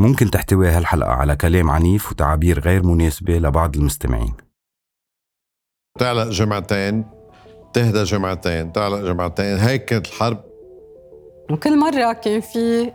ممكن 0.00 0.30
تحتوي 0.30 0.68
هالحلقة 0.68 1.10
على 1.10 1.36
كلام 1.36 1.70
عنيف 1.70 2.12
وتعابير 2.12 2.60
غير 2.60 2.86
مناسبة 2.86 3.38
لبعض 3.38 3.76
المستمعين. 3.76 4.32
تعلق 5.98 6.28
جمعتين 6.28 7.04
تهدى 7.72 8.02
جمعتين 8.02 8.72
تعلق 8.72 8.98
جمعتين 8.98 9.56
هيك 9.56 9.84
كانت 9.84 10.06
الحرب. 10.06 10.40
وكل 11.50 11.78
مرة 11.78 12.12
كان 12.12 12.40
في 12.40 12.92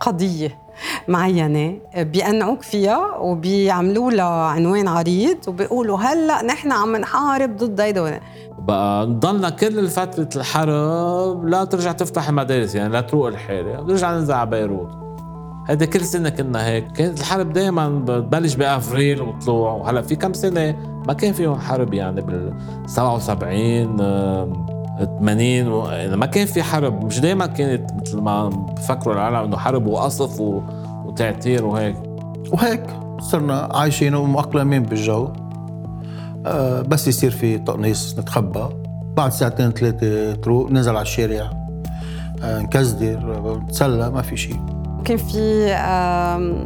قضية 0.00 0.58
معينة 1.08 1.80
بيقنعوك 1.96 2.62
فيها 2.62 3.16
وبيعملوا 3.16 4.10
لها 4.10 4.46
عنوان 4.46 4.88
عريض 4.88 5.48
وبيقولوا 5.48 5.98
هلأ 5.98 6.42
نحن 6.42 6.72
عم 6.72 6.96
نحارب 6.96 7.56
ضد 7.56 7.80
هيدا 7.80 8.20
بقى 8.58 9.06
نضلنا 9.06 9.50
كل 9.50 9.88
فترة 9.88 10.28
الحرب 10.36 11.46
لا 11.46 11.64
ترجع 11.64 11.92
تفتح 11.92 12.28
المدارس 12.28 12.74
يعني 12.74 12.92
لا 12.92 13.00
تروق 13.00 13.26
الحالة 13.26 13.82
نرجع 13.82 14.12
ننزل 14.12 14.34
على 14.34 14.50
بيروت. 14.50 15.05
هيدا 15.68 15.86
كل 15.86 16.00
سنة 16.00 16.28
كنا 16.28 16.66
هيك. 16.66 16.92
كانت 16.92 17.20
الحرب 17.20 17.52
دائما 17.52 17.88
بتبلش 17.88 18.54
بأفريل 18.54 19.20
وطلوع. 19.20 19.72
وهلأ 19.72 20.02
في 20.02 20.16
كم 20.16 20.32
سنة 20.32 20.76
ما 21.06 21.12
كان 21.12 21.32
فيهم 21.32 21.60
حرب 21.60 21.94
يعني 21.94 22.20
بال 22.20 22.54
77 22.86 23.96
80 25.20 25.68
و... 25.68 25.86
يعني 25.86 26.16
ما 26.16 26.26
كان 26.26 26.46
في 26.46 26.62
حرب. 26.62 27.04
مش 27.04 27.20
دائما 27.20 27.46
كانت 27.46 27.90
مثل 28.02 28.20
ما 28.20 28.48
بفكروا 28.48 29.14
العالم 29.14 29.36
إنه 29.36 29.56
حرب 29.56 29.86
وقصف 29.86 30.40
و... 30.40 30.62
وتعتير 31.04 31.64
وهيك. 31.64 31.96
وهيك 32.52 32.86
صرنا 33.20 33.68
عايشين 33.74 34.14
ومؤقلمين 34.14 34.82
بالجو. 34.82 35.28
أه 36.46 36.82
بس 36.82 37.08
يصير 37.08 37.30
في 37.30 37.58
تقنيص 37.58 38.18
نتخبى. 38.18 38.68
بعد 39.16 39.32
ساعتين 39.32 39.70
ثلاثة 39.70 40.34
تروق 40.34 40.70
ننزل 40.70 40.90
على 40.90 41.02
الشارع. 41.02 41.50
أه 42.42 42.62
نكزدر 42.62 43.58
نتسلى 43.58 44.10
ما 44.10 44.22
في 44.22 44.36
شيء. 44.36 44.60
كان 45.06 45.16
في 45.16 45.66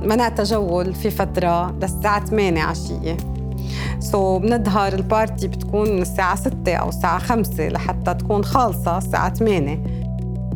منع 0.05 0.29
تجول 0.29 0.95
في 0.95 1.11
فترة 1.11 1.71
للساعة 1.71 2.25
8 2.25 2.63
عشية. 2.63 3.17
so 3.99 4.39
so, 4.39 4.43
بنظهر 4.43 4.93
ال 4.93 5.02
party 5.02 5.49
بتكون 5.49 5.91
من 5.91 6.03
الساعة 6.03 6.37
6 6.37 6.75
أو 6.75 6.89
الساعة 6.89 7.19
5 7.19 7.69
لحتى 7.69 8.15
تكون 8.15 8.45
خالصة 8.45 8.99
الساعة 8.99 9.35
8 9.35 9.83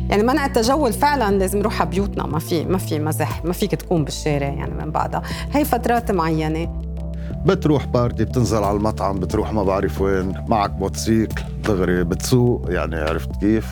يعني 0.09 0.23
منع 0.23 0.45
التجول 0.45 0.93
فعلا 0.93 1.37
لازم 1.37 1.59
نروح 1.59 1.81
على 1.81 1.89
بيوتنا 1.89 2.25
ما 2.25 2.39
في 2.39 2.65
ما 2.65 2.77
في 2.77 2.99
مزح 2.99 3.45
ما 3.45 3.53
فيك 3.53 3.75
تكون 3.75 4.03
بالشارع 4.03 4.47
يعني 4.47 4.73
من 4.85 4.91
بعدها. 4.91 5.21
هي 5.53 5.65
فترات 5.65 6.11
معينة. 6.11 6.81
بتروح 7.45 7.85
party 7.85 8.25
بتنزل 8.25 8.63
على 8.63 8.77
المطعم 8.77 9.19
بتروح 9.19 9.53
ما 9.53 9.63
بعرف 9.63 10.01
وين 10.01 10.33
معك 10.47 10.71
موتوسيكل 10.79 11.43
دغري 11.63 12.03
بتسوق 12.03 12.65
يعني 12.69 12.95
عرفت 12.95 13.35
كيف؟ 13.39 13.67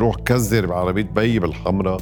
روح 0.00 0.16
كزر 0.16 0.66
بعربية 0.66 1.02
بي 1.02 1.38
بالحمراء. 1.38 2.00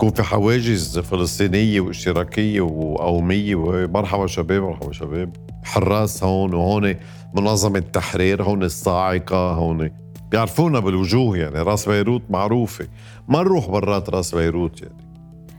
يكون 0.00 0.10
في 0.10 0.22
حواجز 0.22 0.98
فلسطينية 0.98 1.80
واشتراكية 1.80 2.60
وقومية 2.60 3.54
ومرحبا 3.54 4.26
شباب 4.26 4.62
مرحبا 4.62 4.92
شباب. 4.92 5.36
حراس 5.64 6.24
هون 6.24 6.54
وهون 6.54 6.94
منظمة 7.34 7.78
التحرير 7.78 8.42
هون 8.42 8.62
الصاعقة 8.62 9.52
هون. 9.52 9.90
بيعرفونا 10.30 10.80
بالوجوه 10.80 11.38
يعني 11.38 11.62
راس 11.62 11.88
بيروت 11.88 12.22
معروفة. 12.30 12.88
ما 13.28 13.42
نروح 13.42 13.68
برات 13.70 14.10
راس 14.10 14.34
بيروت 14.34 14.82
يعني. 14.82 14.94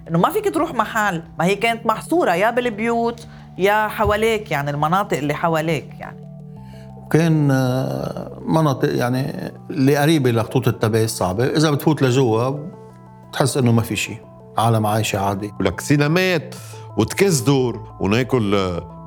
إنه 0.09 0.19
ما 0.19 0.29
فيك 0.29 0.53
تروح 0.53 0.73
محل 0.73 1.23
ما 1.39 1.45
هي 1.45 1.55
كانت 1.55 1.85
محصورة 1.85 2.35
يا 2.35 2.51
بالبيوت 2.51 3.27
يا 3.57 3.87
حواليك 3.87 4.51
يعني 4.51 4.71
المناطق 4.71 5.17
اللي 5.17 5.33
حواليك 5.33 5.89
يعني. 5.99 6.21
كان 7.11 7.51
آه، 7.51 8.41
مناطق 8.47 8.95
يعني 8.95 9.51
اللي 9.69 9.97
قريبة 9.97 10.31
لخطوط 10.31 10.67
التبعية 10.67 11.05
الصعبة 11.05 11.45
إذا 11.45 11.71
بتفوت 11.71 12.01
لجوا 12.01 12.57
بتحس 13.29 13.57
إنه 13.57 13.71
ما 13.71 13.81
في 13.81 13.95
شيء. 13.95 14.30
عالم 14.57 14.85
عايشة 14.85 15.19
عادي. 15.19 15.51
ولك 15.59 15.81
سينمات 15.81 16.55
وتكزدر 16.97 17.79
وناكل 17.99 18.51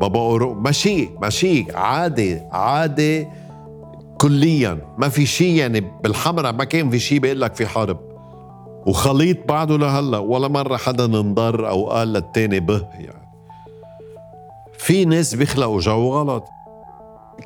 بابا 0.01 0.55
ماشي 0.55 1.11
ماشي. 1.23 1.67
عادي 1.75 2.41
عادي. 2.53 3.29
كليا. 4.19 4.79
ما 4.99 5.09
في 5.09 5.27
شيء 5.27 5.55
يعني 5.55 5.81
بالحمرة 5.81 6.51
ما 6.51 6.65
كان 6.65 6.91
في 6.91 6.99
شيء 6.99 7.19
بيقول 7.19 7.41
لك 7.41 7.55
في 7.55 7.67
حرب. 7.67 7.99
وخليط 8.87 9.49
بعده 9.49 9.79
لهلأ. 9.79 10.19
ولا 10.19 10.49
مرة 10.49 10.77
حدا 10.77 11.05
انضر 11.05 11.69
أو 11.69 11.91
قال 11.91 12.13
للتاني 12.13 12.61
به 12.61 12.87
يعني. 12.95 13.25
في 14.79 15.05
ناس 15.05 15.35
بيخلقوا 15.35 15.81
جو 15.81 16.13
غلط. 16.13 16.45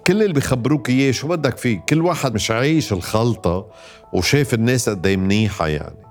كل 0.06 0.22
اللي 0.22 0.33
بيخبروك 0.34 0.91
إياه 0.91 1.11
شو 1.12 1.28
بدك 1.28 1.56
فيه؟ 1.59 1.81
كل 1.89 2.03
واحد 2.03 2.34
مش 2.34 2.51
عايش 2.51 2.93
الخلطة 2.93 3.67
وشايف 4.12 4.55
الناس 4.55 4.89
قد 4.89 5.06
إيه 5.06 5.17
منيحة 5.17 5.69
يعني. 5.69 6.08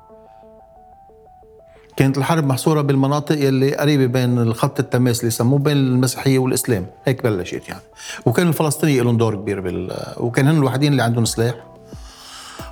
كانت 1.97 2.17
الحرب 2.17 2.45
محصورة 2.47 2.81
بالمناطق 2.81 3.35
اللي 3.35 3.75
قريبة 3.75 4.05
بين 4.05 4.39
الخط 4.39 4.79
التماس 4.79 5.19
اللي 5.19 5.27
يسموه 5.27 5.59
بين 5.59 5.77
المسيحية 5.77 6.39
والإسلام. 6.39 6.85
هيك 7.05 7.23
بلشت 7.23 7.69
يعني. 7.69 7.81
وكان 8.25 8.47
الفلسطيني 8.47 8.99
لهم 8.99 9.17
دور 9.17 9.35
كبير 9.35 9.61
بال 9.61 9.91
وكان 10.17 10.47
هن 10.47 10.57
الوحيدين 10.57 10.91
اللي 10.91 11.03
عندهم 11.03 11.25
سلاح. 11.25 11.55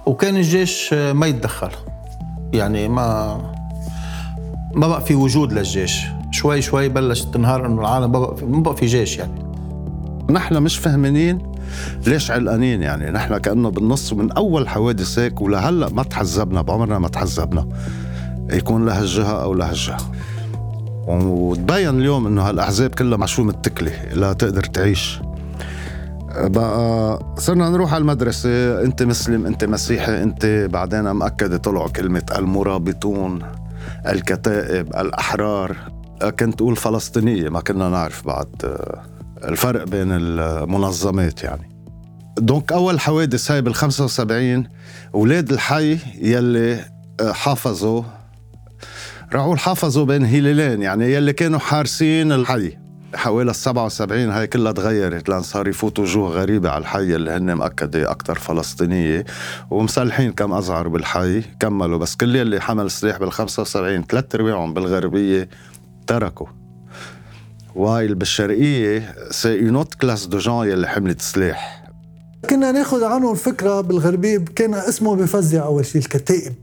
وكان 0.05 0.35
الجيش 0.35 0.93
ما 0.93 1.27
يتدخل. 1.27 1.69
يعني 2.53 2.87
ما 2.87 3.37
ما 4.73 4.87
بقى 4.87 5.01
في 5.01 5.15
وجود 5.15 5.53
للجيش. 5.53 6.01
شوي 6.31 6.61
شوي 6.61 6.89
بلشت 6.89 7.33
تنهار 7.33 7.65
إنه 7.65 7.81
العالم 7.81 8.11
ما 8.11 8.19
بقى 8.19 8.37
في, 8.37 8.45
ما 8.45 8.59
بقى 8.63 8.75
في 8.75 8.85
جيش 8.85 9.17
يعني. 9.17 9.45
نحن 10.29 10.63
مش 10.63 10.77
فهمانين 10.77 11.51
ليش 12.07 12.31
علقانين 12.31 12.81
يعني. 12.81 13.11
نحن 13.11 13.37
كأنه 13.37 13.69
بالنص 13.69 14.13
من 14.13 14.31
أول 14.31 14.69
حوادث 14.69 15.19
هيك 15.19 15.41
ولهلأ 15.41 15.89
ما 15.89 16.03
تحزبنا 16.03 16.61
بعمرنا 16.61 16.99
ما 16.99 17.07
تحزبنا 17.07 17.67
يكون 18.49 18.85
لها 18.85 19.01
الجهة 19.01 19.43
أو 19.43 19.53
لها 19.53 19.71
الجهة. 19.71 19.97
وتبين 21.07 21.89
اليوم 21.89 22.27
إنه 22.27 22.41
هالأحزاب 22.41 22.89
كلها 22.89 23.17
مع 23.17 23.25
شو 23.25 23.43
متكله 23.43 23.91
لا 24.13 24.33
تقدر 24.33 24.63
تعيش. 24.63 25.21
بقى 26.35 27.19
صرنا 27.37 27.69
نروح 27.69 27.93
على 27.93 28.01
المدرسة. 28.01 28.81
أنت 28.81 29.03
مسلم 29.03 29.45
أنت 29.45 29.63
مسيحي 29.63 30.23
أنت 30.23 30.45
بعدين 30.45 31.11
مأكد 31.11 31.59
طلعوا 31.59 31.87
كلمة 31.87 32.25
المرابطون 32.37 33.41
الكتائب 34.07 34.87
الأحرار. 34.87 35.77
كنت 36.39 36.61
أقول 36.61 36.75
فلسطينية 36.75 37.49
ما 37.49 37.59
كنا 37.59 37.89
نعرف 37.89 38.27
بعد 38.27 38.77
الفرق 39.43 39.83
بين 39.83 40.07
المنظمات 40.11 41.43
يعني. 41.43 41.69
دونك 42.37 42.71
أول 42.71 42.99
حوادث 42.99 43.51
هاي 43.51 43.61
بال 43.61 43.75
75 43.75 44.67
أولاد 45.15 45.51
الحي 45.51 45.97
يلي 46.21 46.85
حافظوا 47.31 48.03
راحوا 49.35 49.55
حافظوا 49.55 50.05
بين 50.05 50.25
هلالين 50.25 50.81
يعني 50.81 51.13
يلي 51.13 51.33
كانوا 51.33 51.59
حارسين 51.59 52.31
الحي. 52.31 52.77
حوالي 53.15 53.51
ال 53.51 53.55
77 53.55 54.29
هاي 54.29 54.47
كلها 54.47 54.71
تغيرت 54.71 55.29
لأن 55.29 55.41
صار 55.41 55.67
يفوتوا 55.67 56.03
وجوه 56.03 56.29
غريبة 56.29 56.69
على 56.69 56.81
الحي 56.81 57.15
اللي 57.15 57.31
هن 57.31 57.53
مأكدة 57.53 58.11
أكثر 58.11 58.39
فلسطينية. 58.39 59.25
ومسلحين 59.71 60.31
كم 60.31 60.53
ازعر 60.53 60.87
بالحي 60.87 61.41
كملوا. 61.59 61.97
بس 61.97 62.15
كل 62.15 62.35
يلي 62.35 62.61
حمل 62.61 62.91
سلاح 62.91 63.17
بال 63.17 63.31
75 63.31 64.03
ثلاث 64.03 64.35
ارباعهم 64.35 64.73
بالغربية 64.73 65.49
تركوا. 66.07 66.47
while 67.75 68.15
بالشرقية 68.15 69.15
c'est 69.31 69.61
une 69.61 69.74
autre 69.74 69.95
classe 69.95 70.25
de 70.25 70.37
gens 70.37 70.67
يلي 70.67 70.87
حملت 70.87 71.21
سلاح. 71.21 71.83
كنا 72.49 72.71
ناخذ 72.71 73.03
عنهم 73.03 73.35
فكرة 73.35 73.81
بالغربية 73.81 74.45
كان 74.55 74.73
اسمه 74.73 75.15
بفزع 75.15 75.65
أول 75.65 75.85
شيء 75.85 76.01
الكتائب. 76.01 76.53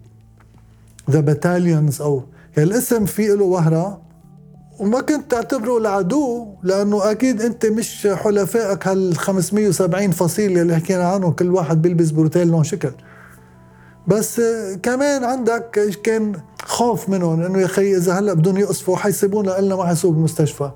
the 1.10 1.20
battalions 1.20 2.02
أو 2.02 2.24
الاسم 2.58 3.04
في 3.04 3.26
له 3.26 3.44
وهرة 3.44 4.02
وما 4.78 5.00
كنت 5.00 5.30
تعتبره 5.30 5.78
العدو 5.78 6.48
لأنه 6.62 7.10
أكيد 7.10 7.42
أنت 7.42 7.66
مش 7.66 8.08
حلفائك 8.12 8.88
هال 8.88 9.16
570 9.16 10.10
فصيل 10.10 10.58
اللي 10.58 10.76
حكينا 10.76 11.08
عنهم 11.08 11.32
كل 11.32 11.50
واحد 11.50 11.82
بيلبس 11.82 12.10
bretelle 12.10 12.48
لون 12.48 12.64
شكل. 12.64 12.92
بس 14.06 14.40
كمان 14.82 15.24
عندك 15.24 15.70
كان 16.04 16.32
خوف 16.64 17.08
منهم 17.08 17.42
إنه 17.42 17.60
يا 17.60 17.64
أخي 17.64 17.96
إذا 17.96 18.18
هلأ 18.18 18.34
بدهم 18.34 18.56
يقصفوا 18.56 18.96
حيسيبونا 18.96 19.60
لنا 19.60 19.76
ما 19.76 19.86
حيسووا 19.86 20.12
بالمستشفى. 20.12 20.70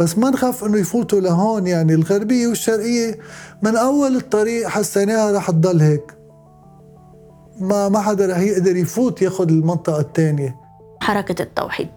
بس 0.00 0.18
ما 0.18 0.30
نخاف 0.30 0.64
إنه 0.64 0.78
يفوتوا 0.78 1.20
لهون 1.20 1.66
يعني 1.66 1.94
الغربية 1.94 2.46
والشرقية 2.48 3.18
من 3.62 3.76
أول 3.76 4.16
الطريق 4.16 4.68
حسيناها 4.68 5.32
رح 5.32 5.50
تضل 5.50 5.80
هيك. 5.80 6.14
ما 7.60 7.88
ما 7.88 8.00
حدا 8.00 8.26
رح 8.26 8.38
يقدر 8.38 8.76
يفوت 8.76 9.22
ياخذ 9.22 9.48
المنطقة 9.48 10.00
الثانية 10.00 10.63
حركة 11.04 11.42
التوحيد. 11.42 11.90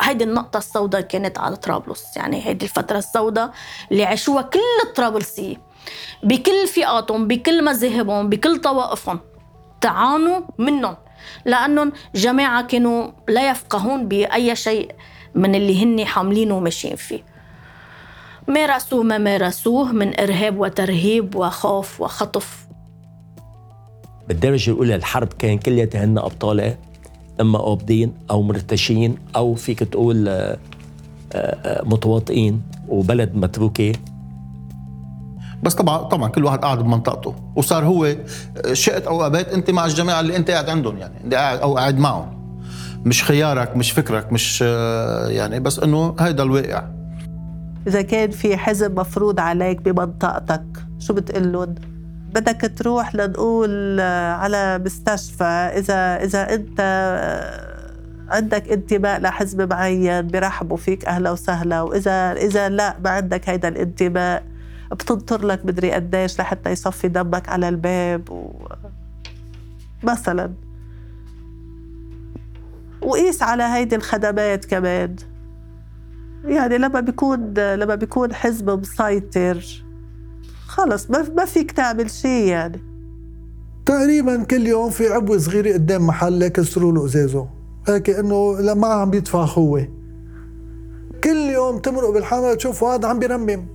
هيدي 0.00 0.24
النقطة 0.24 0.58
السوداء 0.58 1.00
كانت 1.00 1.38
على 1.38 1.56
طرابلس. 1.56 2.16
يعني 2.16 2.46
هيدي 2.46 2.64
الفترة 2.64 2.98
السوداء 2.98 3.50
اللي 3.92 4.04
عاشوها 4.04 4.42
كل 4.42 4.58
الطرابلسية 4.88 5.56
بكل 6.22 6.66
فئاتهم 6.66 7.28
بكل 7.28 7.64
مذاهبهم 7.64 8.28
بكل 8.28 8.60
طوائفهم 8.60 9.20
تعانوا 9.80 10.40
منهم. 10.58 10.96
لأنهم 11.44 11.92
جماعة 12.14 12.66
كانوا 12.66 13.10
لا 13.28 13.50
يفقهون 13.50 14.08
بأي 14.08 14.56
شيء 14.56 14.90
من 15.34 15.54
اللي 15.54 15.84
هن 15.84 16.04
حاملينه 16.04 16.56
وماشيين 16.56 16.96
فيه. 16.96 17.24
مارسوا 18.48 19.04
ما 19.04 19.18
مارسوه 19.18 19.92
من 19.92 20.20
إرهاب 20.20 20.60
وترهيب 20.60 21.34
وخوف 21.36 22.00
وخطف. 22.00 22.66
بالدرجة 24.28 24.70
الأولى 24.70 24.94
الحرب 24.94 25.28
كان 25.32 25.58
كلها 25.58 25.88
هن 25.94 26.18
أبطال 26.18 26.76
أما 27.40 27.58
قابضين 27.58 28.12
أو 28.30 28.42
مرتشين 28.42 29.16
أو 29.36 29.54
فيك 29.54 29.78
تقول 29.78 30.28
آه، 30.28 30.58
آه، 31.32 31.82
متواطئين 31.84 32.62
وبلد 32.88 33.34
متروكة. 33.34 33.92
بس 35.62 35.74
طبعا 35.74 35.98
طبعا 35.98 36.28
كل 36.28 36.44
واحد 36.44 36.58
قاعد 36.58 36.78
بمنطقته. 36.78 37.34
وصار 37.56 37.84
هو 37.84 38.16
شئت 38.72 39.06
أو 39.06 39.26
أبيت 39.26 39.48
أنت 39.48 39.70
مع 39.70 39.86
الجماعة 39.86 40.20
اللي 40.20 40.36
أنت 40.36 40.50
قاعد 40.50 40.68
عندهم 40.68 40.98
يعني 40.98 41.24
أنت 41.24 41.34
قاعد 41.34 41.58
أو 41.58 41.76
قاعد 41.76 41.98
معهم. 41.98 42.42
مش 43.04 43.24
خيارك 43.24 43.76
مش 43.76 43.90
فكرك 43.90 44.32
مش 44.32 44.64
آه، 44.66 45.28
يعني 45.28 45.60
بس 45.60 45.78
إنه 45.78 46.14
هيدا 46.18 46.42
الواقع. 46.42 46.84
إذا 47.86 48.02
كان 48.02 48.30
في 48.30 48.56
حزب 48.56 49.00
مفروض 49.00 49.40
عليك 49.40 49.80
بمنطقتك 49.82 50.64
شو 50.98 51.14
بتقول 51.14 51.52
لهم؟ 51.52 51.74
بدك 52.32 52.72
تروح 52.76 53.14
لنقول 53.14 54.00
آه، 54.00 54.32
على 54.32 54.78
مستشفى 54.78 55.44
إذا 55.44 56.24
إذا 56.24 56.54
أنت 56.54 56.76
آه، 56.80 57.82
عندك 58.28 58.68
انتماء 58.72 59.20
لحزب 59.20 59.70
معين 59.70 60.26
برحبوا 60.26 60.76
فيك 60.76 61.04
أهلا 61.04 61.30
وسهلا 61.30 61.82
وإذا 61.82 62.32
إذا 62.32 62.68
لا 62.68 62.96
ما 63.04 63.10
عندك 63.10 63.48
هيدا 63.48 63.68
الانتماء 63.68 64.44
بتنطر 64.92 65.46
لك 65.46 65.66
مدري 65.66 65.92
قديش 65.92 66.40
لحتى 66.40 66.70
يصفي 66.70 67.08
دمك 67.08 67.48
على 67.48 67.68
الباب 67.68 68.30
و... 68.30 68.52
مثلا. 70.02 70.52
وقيس 73.02 73.42
على 73.42 73.62
هيدي 73.62 73.96
الخدمات 73.96 74.64
كمان. 74.64 75.16
يعني 76.44 76.78
لما 76.78 77.00
بيكون 77.00 77.54
لما 77.54 77.94
بيكون 77.94 78.34
حزب 78.34 78.70
مسيطر 78.70 79.81
خلص 80.72 81.10
ما 81.10 81.22
ما 81.36 81.44
فيك 81.44 81.72
تعمل 81.72 82.10
شيء 82.10 82.46
يعني. 82.46 82.80
تقريبا 83.86 84.44
كل 84.44 84.66
يوم 84.66 84.90
في 84.90 85.08
عبوة 85.08 85.38
صغيرة 85.38 85.72
قدام 85.72 86.06
محل 86.06 86.42
يكسروا 86.42 86.92
له 86.92 87.04
إزازه. 87.04 87.48
هيك 87.88 88.10
إنه 88.10 88.60
لا 88.60 88.74
ما 88.74 88.86
عم 88.86 89.10
بيدفع 89.10 89.44
هو 89.44 89.80
كل 91.24 91.36
يوم 91.52 91.78
تمرق 91.78 92.10
بالحاره 92.10 92.54
تشوف 92.54 92.84
هذا 92.84 93.08
عم 93.08 93.18
بيرمم. 93.18 93.66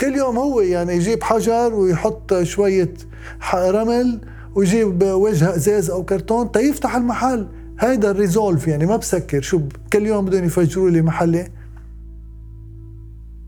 كل 0.00 0.14
يوم 0.14 0.38
هو 0.38 0.60
يعني 0.60 0.92
يجيب 0.92 1.22
حجر 1.22 1.74
ويحط 1.74 2.34
شوية 2.42 2.94
ح- 3.40 3.54
رمل 3.54 4.20
ويجيب 4.54 5.02
وجه 5.02 5.54
إزاز 5.56 5.90
أو 5.90 6.04
كرتون 6.04 6.52
تيفتح 6.52 6.96
المحل. 6.96 7.48
هيدا 7.80 8.10
الريزولف 8.10 8.68
يعني 8.68 8.86
ما 8.86 8.96
بسكر. 8.96 9.40
شو 9.40 9.60
كل 9.92 10.06
يوم 10.06 10.24
بدهم 10.24 10.44
يفجروا 10.44 10.90
لي 10.90 11.02
محلي. 11.02 11.48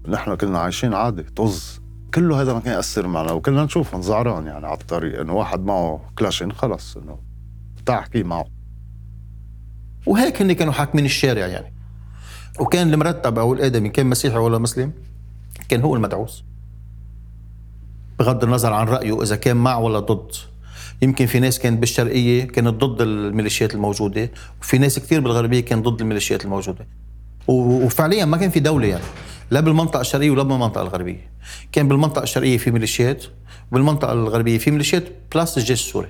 نحن 0.08 0.34
كنا 0.34 0.58
عايشين 0.58 0.94
عادي 0.94 1.22
طز. 1.36 1.80
كله 2.14 2.40
هذا 2.40 2.52
ما 2.52 2.60
كان 2.60 2.74
يأثر 2.74 3.06
معنا 3.06 3.32
وكنا 3.32 3.64
نشوفهم 3.64 4.02
زعران 4.02 4.46
يعني 4.46 4.66
على 4.66 4.78
الطريق 4.80 5.20
إنه 5.20 5.32
واحد 5.32 5.64
معه 5.64 6.00
كلاشين 6.18 6.52
خلص 6.52 6.96
إنه 6.96 7.18
تعال 7.86 7.98
احكي 7.98 8.22
معه. 8.22 8.44
وهيك 10.06 10.42
هن 10.42 10.52
كانوا 10.52 10.72
حاكمين 10.72 11.04
الشارع 11.04 11.46
يعني. 11.46 11.72
وكان 12.60 12.94
المرتب 12.94 13.38
أو 13.38 13.52
الآدمي 13.52 13.88
كان 13.88 14.06
مسيحي 14.06 14.36
ولا 14.36 14.58
مسلم؟ 14.58 14.92
كان 15.68 15.80
هو 15.80 15.96
المدعوس. 15.96 16.44
بغض 18.18 18.44
النظر 18.44 18.72
عن 18.72 18.88
رأيه 18.88 19.22
إذا 19.22 19.36
كان 19.36 19.56
مع 19.56 19.76
ولا 19.76 19.98
ضد. 19.98 20.32
يمكن 21.02 21.26
في 21.26 21.40
ناس 21.40 21.58
كانت 21.58 21.78
بالشرقية 21.78 22.44
كانت 22.44 22.84
ضد 22.84 23.00
الميليشيات 23.00 23.74
الموجودة 23.74 24.30
وفي 24.60 24.78
ناس 24.78 24.98
كثير 24.98 25.20
بالغربية 25.20 25.60
كانت 25.60 25.88
ضد 25.88 26.00
الميليشيات 26.00 26.44
الموجودة. 26.44 26.86
وفعليا 27.48 28.24
ما 28.24 28.36
كان 28.36 28.50
في 28.50 28.60
دولة 28.60 28.86
يعني. 28.86 29.04
لا 29.50 29.60
بالمنطقة 29.60 30.00
الشرقية 30.00 30.30
ولا 30.30 30.42
بالمنطقة 30.42 30.82
الغربية. 30.82 31.30
كان 31.72 31.88
بالمنطقة 31.88 32.22
الشرقية 32.22 32.58
في 32.58 32.70
ميليشيات 32.70 33.24
وبالمنطقه 33.72 34.12
الغربية 34.12 34.58
في 34.58 34.70
ميليشيات 34.70 35.04
بلس 35.34 35.58
الجيش 35.58 35.80
السوري. 35.80 36.08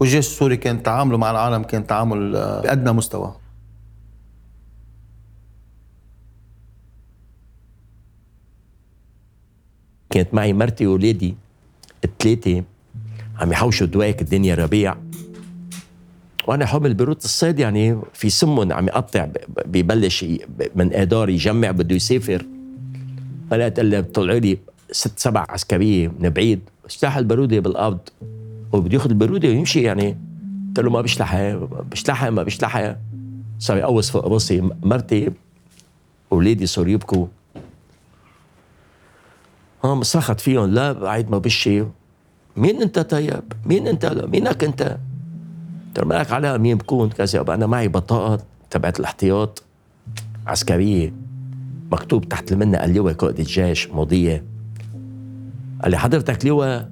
والجيش 0.00 0.26
السوري 0.26 0.56
كان 0.56 0.82
تعامله 0.82 1.18
مع 1.18 1.30
العالم 1.30 1.62
كان 1.62 1.86
تعامل 1.86 2.36
آه، 2.36 2.62
بأدنى 2.62 2.92
مستوى. 2.92 3.36
كانت 10.10 10.34
معي 10.34 10.52
مرتي 10.52 10.86
وولادي 10.86 11.34
الثلاثة 12.04 12.64
عم 13.38 13.52
يحوشوا 13.52 13.86
دواك 13.86 14.22
الدنيا 14.22 14.54
ربيع. 14.54 14.96
وأنا 16.46 16.66
حمل 16.66 16.94
بيروت 16.94 17.24
الصيد 17.24 17.58
يعني 17.58 18.00
في 18.14 18.30
سمن 18.30 18.72
عم 18.72 18.88
يقطع 18.88 19.28
ببلش 19.66 20.24
من 20.74 20.92
ايدار 20.92 21.28
يجمع 21.28 21.70
بده 21.70 21.96
يسافر. 21.96 22.46
فلقيت 23.50 23.78
اللي 23.78 24.02
طلعوا 24.02 24.38
لي 24.38 24.58
ست 24.92 25.18
سبع 25.18 25.46
عسكرية 25.48 26.12
من 26.18 26.28
بعيد. 26.28 26.60
اجتاح 26.84 27.16
البارودة 27.16 27.58
بالقبض 27.60 28.00
وبده 28.72 28.94
ياخذ 28.94 29.10
البارودة 29.10 29.48
ويمشي 29.48 29.82
يعني. 29.82 30.18
قلت 30.68 30.80
له 30.80 30.90
ما 30.90 31.00
بيشلحها 31.00 31.54
بيشلحها 31.90 32.30
ما 32.30 32.42
بيشلحها. 32.42 33.00
صار 33.58 33.76
يقوس 33.76 34.10
فوق 34.10 34.26
راسي 34.26 34.60
مرتي. 34.82 35.32
وولادي 36.30 36.66
صاروا 36.66 36.90
يبكوا. 36.90 37.26
ها 39.84 39.94
مصرخت 39.94 40.40
فيهم. 40.40 40.70
لا 40.70 40.92
بعيد 40.92 41.30
ما 41.30 41.38
بشي. 41.38 41.84
مين 42.56 42.82
أنت 42.82 42.98
طيب؟ 42.98 43.42
مين 43.66 43.86
أنت؟ 43.86 44.06
مينك 44.06 44.64
أنت؟ 44.64 44.82
قلت 44.82 45.98
له 45.98 46.04
مالك 46.04 46.32
علاقة 46.32 46.58
مين 46.58 46.76
بكون؟ 46.76 47.10
كذا. 47.10 47.40
أنا 47.40 47.66
معي 47.66 47.88
بطاقة 47.88 48.44
تبعت 48.70 49.00
الاحتياط. 49.00 49.62
عسكرية. 50.46 51.12
مكتوب 51.92 52.28
تحت 52.28 52.52
المنة 52.52 52.84
اللواء 52.84 53.12
قائد 53.14 53.38
الجيش 53.38 53.88
ماضيه 53.90 54.44
قال 55.82 55.90
لي 55.90 55.98
حضرتك 55.98 56.46
لواء؟ 56.46 56.90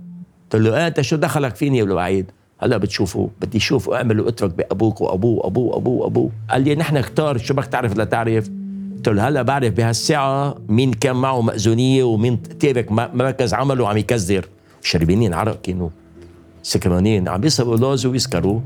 قلت 0.52 0.62
له 0.62 0.76
آه 0.84 0.86
أنت 0.88 1.00
شو 1.00 1.16
دخلك 1.16 1.56
فيني 1.56 1.78
يا 1.78 1.82
ابو 1.82 1.94
بعيد؟ 1.94 2.26
هلا 2.58 2.76
بتشوفوا 2.76 3.28
بدي 3.40 3.58
أشوف 3.58 3.90
اعمل 3.90 4.20
وأترك 4.20 4.54
بابوك 4.54 5.00
وأبوه 5.00 5.44
وابوه 5.44 5.74
وابوه 5.74 6.02
وابوه 6.02 6.30
قال 6.50 6.62
لي 6.62 6.74
نحن 6.74 7.00
كتار 7.00 7.38
شو 7.38 7.54
بدك 7.54 7.66
تعرف 7.66 7.96
لا 7.96 8.04
تعرف؟ 8.04 8.50
قلت 8.96 9.08
له 9.08 9.28
هلا 9.28 9.42
بعرف 9.42 9.74
بهالساعة 9.74 10.54
مين 10.68 10.92
كان 10.92 11.16
معه 11.16 11.40
مأذونية 11.40 12.04
ومين 12.04 12.42
تارك 12.42 12.92
م- 12.92 12.94
مركز 13.18 13.54
عمله 13.54 13.84
وعم 13.84 13.96
يكزر 13.96 14.46
شربانين 14.82 15.34
عرق 15.34 15.60
كانوا 15.62 15.88
سكرانين 16.62 17.28
عم 17.28 17.44
يسرقوا 17.44 17.76
لوز 17.76 18.06
ويسكروا 18.06 18.60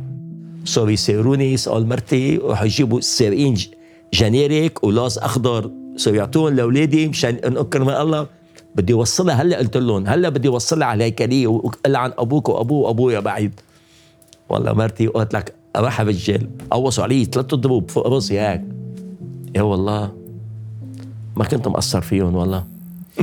صاروا 0.65 0.91
يسيروني 0.91 1.53
يسأل 1.53 1.89
مرتي 1.89 2.39
وراح 2.39 2.63
يجيبوا 2.63 3.01
سارقين 3.01 3.55
ج- 3.55 3.69
جنيريك 4.15 4.85
ولاز 4.85 5.19
أخضر 5.19 5.71
يعطوهم 6.07 6.55
لأولادي 6.55 7.09
مشان 7.09 7.35
إن 7.35 7.57
أكرم 7.57 7.89
الله. 7.89 8.27
بدي 8.75 8.93
أوصلها 8.93 9.35
هلأ 9.35 9.59
قلت 9.59 9.77
لهم 9.77 10.07
هلأ 10.07 10.29
بدي 10.29 10.49
أوصلها 10.49 10.87
على 10.87 10.97
الهيكليه 10.97 11.47
وقل 11.47 11.97
عن 11.97 12.13
أبوك 12.19 12.49
وأبوه 12.49 12.87
وأبويا 12.87 13.21
بعيد. 13.21 13.61
والله 14.49 14.73
مرتي 14.73 15.07
قلت 15.07 15.35
لك 15.35 15.55
راح 15.77 16.03
بالجيل. 16.03 16.49
قوصوا 16.71 17.05
علي 17.05 17.25
ثلاث 17.25 17.55
ضروب 17.55 17.91
فوق 17.91 18.07
رأسي 18.07 18.41
هيك. 18.41 18.63
يا 19.57 19.63
والله 19.63 20.13
ما 21.37 21.45
كنت 21.45 21.69
مقصر 21.69 22.01
فيهم 22.01 22.37
والله. 22.37 22.65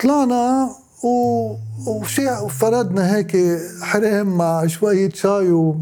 طلعنا 0.00 0.70
و... 1.04 1.08
وشي 1.86 2.30
وفردنا 2.30 3.16
هيك 3.16 3.36
حرام 3.82 4.36
مع 4.36 4.66
شوية 4.66 5.10
شاي 5.10 5.50
و... 5.50 5.76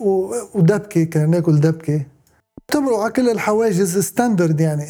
و... 0.00 0.34
ودبكة 0.54 1.04
كنا 1.04 1.26
ناكل 1.26 1.60
دبكة. 1.60 2.15
تمروا 2.68 3.02
على 3.02 3.12
كل 3.12 3.28
الحواجز 3.28 3.98
standard 3.98 4.60
يعني. 4.60 4.86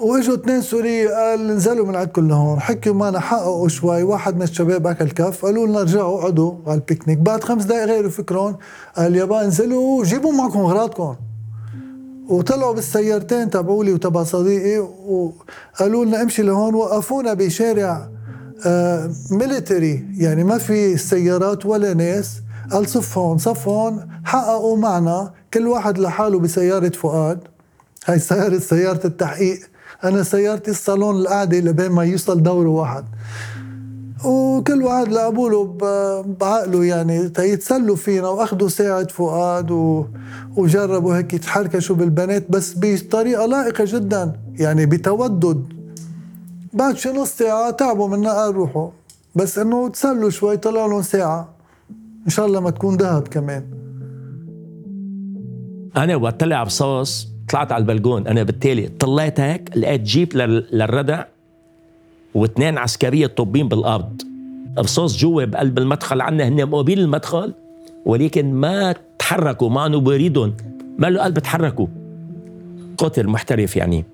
وإجوا 0.00 0.34
اثنين 0.34 0.62
سوري 0.62 1.08
قال 1.08 1.50
انزلوا 1.50 1.86
من 1.86 1.96
عندكم 1.96 2.28
لهون 2.28 2.60
حكوا 2.60 2.92
معنا 2.92 3.20
حققوا 3.20 3.68
شوي. 3.68 4.02
واحد 4.02 4.36
من 4.36 4.42
الشباب 4.42 4.86
أكل 4.86 5.10
كف 5.10 5.44
قالوا 5.44 5.66
لنا 5.66 5.80
رجعوا 5.80 6.18
اقعدوا 6.18 6.54
على 6.66 6.74
البيكنيك. 6.74 7.18
بعد 7.18 7.44
خمس 7.44 7.64
دقائق 7.64 7.84
غيروا 7.84 8.10
فكرهم. 8.10 8.56
قال 8.96 9.16
يابا 9.16 9.44
انزلوا 9.44 10.04
جيبوا 10.04 10.32
معكم 10.32 10.58
أغراضكم. 10.58 11.16
وطلعوا 12.28 12.74
بالسيارتين 12.74 13.50
تبعولي 13.50 13.92
وتبع 13.92 14.22
صديقي 14.24 14.78
وقالوا 14.78 16.04
لنا 16.04 16.22
امشي 16.22 16.42
لهون 16.42 16.74
وقفونا 16.74 17.34
بشارع 17.34 18.08
آه 18.66 19.10
ميليتري 19.30 20.06
يعني 20.16 20.44
ما 20.44 20.58
في 20.58 20.96
سيارات 20.96 21.66
ولا 21.66 21.94
ناس. 21.94 22.30
قال 22.72 22.88
صف 22.88 23.18
هون 23.18 23.38
صف 23.38 23.68
هون 23.68 24.08
حققوا 24.24 24.76
معنا 24.76 25.32
كل 25.54 25.66
واحد 25.66 25.98
لحاله 25.98 26.38
بسيارة 26.38 26.88
فؤاد. 26.88 27.40
هاي 28.06 28.18
سيارة 28.18 28.58
سيارة 28.58 29.06
التحقيق. 29.06 29.58
أنا 30.04 30.22
سيارتي 30.22 30.70
الصالون 30.70 31.16
القعدة 31.16 31.58
لبين 31.58 31.90
ما 31.90 32.04
يوصل 32.04 32.42
دوره 32.42 32.68
واحد. 32.68 33.04
وكل 34.24 34.82
واحد 34.82 35.08
لعبوا 35.08 35.50
له 35.50 35.64
ب- 35.64 36.38
بعقله 36.38 36.84
يعني 36.84 37.28
تيتسلوا 37.28 37.96
فينا 37.96 38.28
واخذوا 38.28 38.68
ساعة 38.68 39.06
فؤاد 39.08 39.70
و... 39.70 40.04
وجربوا 40.56 41.16
هيك 41.16 41.34
يتحركشوا 41.34 41.96
بالبنات 41.96 42.50
بس 42.50 42.74
بطريقة 42.76 43.46
لائقة 43.46 43.84
جدا 43.86 44.32
يعني 44.54 44.86
بتودد. 44.86 45.64
بعد 46.72 46.96
شي 46.96 47.08
نص 47.12 47.30
ساعة 47.30 47.70
تعبوا 47.70 48.08
منا 48.08 48.32
قال 48.32 48.54
روحوا. 48.54 48.88
بس 49.34 49.58
إنه 49.58 49.88
تسلوا 49.88 50.30
شوي 50.30 50.56
طلع 50.56 50.86
لهم 50.86 51.02
ساعة. 51.02 51.48
إن 52.26 52.30
شاء 52.30 52.46
الله 52.46 52.60
ما 52.60 52.70
تكون 52.70 52.96
ذهب 52.96 53.28
كمان. 53.28 53.64
أنا 55.96 56.16
وقت 56.16 56.40
طلع 56.40 56.64
بصوص 56.64 57.28
طلعت 57.48 57.72
على 57.72 57.80
البلكون. 57.80 58.26
أنا 58.26 58.42
بالتالي 58.42 58.88
طلعت 58.88 59.40
هيك 59.40 59.70
لقيت 59.76 60.00
جيب 60.00 60.36
لل- 60.36 60.66
للردع 60.72 61.24
واثنين 62.34 62.78
عسكرية 62.78 63.26
طوبين 63.26 63.68
بالأرض. 63.68 64.22
رصاص 64.78 65.16
جوا 65.16 65.44
بقلب 65.44 65.78
المدخل 65.78 66.20
عنا 66.20 66.48
هن 66.48 66.66
مقابل 66.66 66.98
المدخل 66.98 67.54
ولكن 68.06 68.52
ما 68.54 68.94
تحركوا 69.18 69.68
مع 69.70 69.86
انه 69.86 70.00
بريدهم 70.00 70.54
ما 70.98 71.06
له 71.06 71.22
قلب 71.22 71.38
تحركوا. 71.38 71.86
قاتل 72.98 73.26
محترف 73.28 73.76
يعني. 73.76 74.04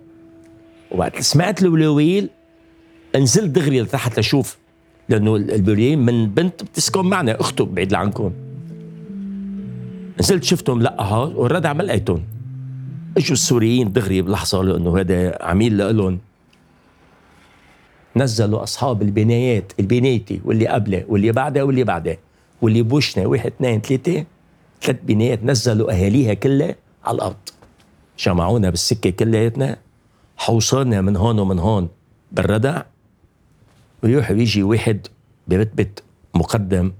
وقت 0.91 1.21
سمعت 1.21 1.62
الولويل 1.62 2.31
نزلت 3.17 3.50
دغري 3.50 3.81
لتحت 3.81 4.19
لشوف 4.19 4.57
لأنه 5.09 5.37
البولين 5.37 5.99
من 5.99 6.27
بنت 6.27 6.62
بتسكن 6.62 7.07
معنا 7.07 7.41
أخته 7.41 7.65
بعيد 7.65 7.95
عنكم 7.95 8.33
نزلت 10.21 10.45
شفتهم 10.45 10.83
لقها 10.83 11.19
والردع 11.19 11.73
ما 11.73 11.83
لقيتهم 11.83 12.23
إجوا 13.17 13.33
السوريين 13.33 13.93
دغري 13.93 14.23
بلحظه 14.23 14.62
لأنه 14.62 14.99
هذا 14.99 15.38
عميل 15.43 15.97
لهم 15.97 16.19
نزلوا 18.17 18.62
أصحاب 18.62 19.03
البنايات 19.03 19.73
البنايتي 19.81 20.41
واللي 20.45 20.67
قبله 20.67 21.05
واللي 21.09 21.33
بعدها 21.33 21.62
واللي 21.62 21.85
بعدها 21.85 22.17
واللي 22.62 22.83
بوشنا 22.83 23.27
واحد 23.27 23.47
اثنين 23.47 23.81
ثلاثة 23.81 24.25
ثلاث 24.83 24.97
بنايات 25.03 25.45
نزلوا 25.45 25.93
أهاليها 25.93 26.35
كلها 26.35 26.75
على 27.05 27.15
الأرض. 27.15 27.37
جمعونا 28.19 28.71
بالسكة 28.71 29.11
كلياتنا 29.11 29.77
حوصلنا 30.37 31.00
من 31.00 31.17
هون 31.17 31.38
ومن 31.38 31.59
هون 31.59 31.88
بالردع. 32.33 32.83
ويروح 34.02 34.31
يجي 34.31 34.62
واحد 34.62 35.07
برتبة 35.49 35.90
مقدم 36.35 36.93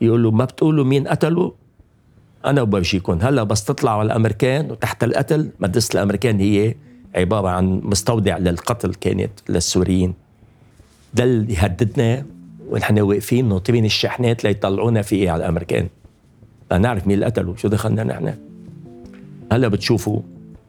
يقول 0.00 0.22
له 0.22 0.30
ما 0.30 0.44
بتقولوا 0.44 0.84
مين 0.84 1.08
قتله؟ 1.08 1.52
أنا 2.44 2.62
وبرجيكم 2.62 3.18
هلأ 3.22 3.42
بس 3.42 3.64
تطلعوا 3.64 3.98
على 3.98 4.06
الأمريكان 4.06 4.70
وتحت 4.70 5.04
القتل 5.04 5.50
مدرسه 5.60 5.92
الأمريكان 5.94 6.40
هي 6.40 6.74
عبارة 7.14 7.48
عن 7.48 7.80
مستودع 7.84 8.38
للقتل 8.38 8.94
كانت 8.94 9.30
للسوريين. 9.48 10.14
ده 11.14 11.24
اللي 11.24 11.54
يهددنا 11.54 12.26
ونحن 12.68 13.00
واقفين 13.00 13.48
ناطرين 13.48 13.84
الشحنات 13.84 14.44
ليطلعونا 14.44 15.02
فيه 15.02 15.30
على 15.30 15.42
الأمريكان. 15.44 15.88
نعرف 16.80 17.06
مين 17.06 17.14
اللي 17.14 17.26
قتله 17.26 17.56
شو 17.56 17.68
دخلنا 17.68 18.04
نحن؟ 18.04 18.34
هلأ 19.52 19.68
بتشوفوا 19.68 20.20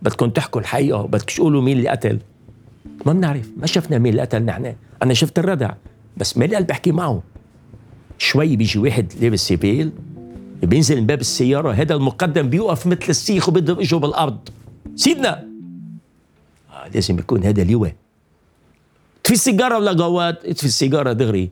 بدكم 0.01 0.29
تحكوا 0.29 0.61
الحقيقة 0.61 1.01
بدكم 1.01 1.35
تقولوا 1.35 1.61
مين 1.61 1.77
اللي 1.77 1.89
قتل. 1.89 2.19
ما 3.05 3.13
بنعرف 3.13 3.49
ما 3.57 3.67
شفنا 3.67 3.97
مين 3.97 4.11
اللي 4.11 4.21
قتل 4.21 4.43
نحن. 4.43 4.75
أنا 5.03 5.13
شفت 5.13 5.39
الردع 5.39 5.71
بس 6.17 6.37
مالي 6.37 6.55
قلب 6.55 6.67
بحكي 6.67 6.91
معه. 6.91 7.23
شوي 8.17 8.55
بيجي 8.55 8.79
واحد 8.79 9.13
لابس 9.21 9.47
سيبيل 9.47 9.91
بينزل 10.63 11.01
من 11.01 11.05
باب 11.05 11.21
السيارة 11.21 11.71
هذا 11.71 11.95
المقدم 11.95 12.49
بيوقف 12.49 12.87
مثل 12.87 13.09
السيخ 13.09 13.49
وبيضرب 13.49 13.79
إجره 13.79 13.97
بالأرض. 13.97 14.37
سيدنا! 14.95 15.47
آه 16.71 16.87
لازم 16.93 17.19
يكون 17.19 17.43
هذا 17.43 17.63
لواء. 17.63 17.95
في 19.23 19.33
السيجارة 19.33 19.77
ولا 19.77 19.93
جواد 19.93 20.35
في 20.53 20.63
السيجارة 20.63 21.13
دغري. 21.13 21.49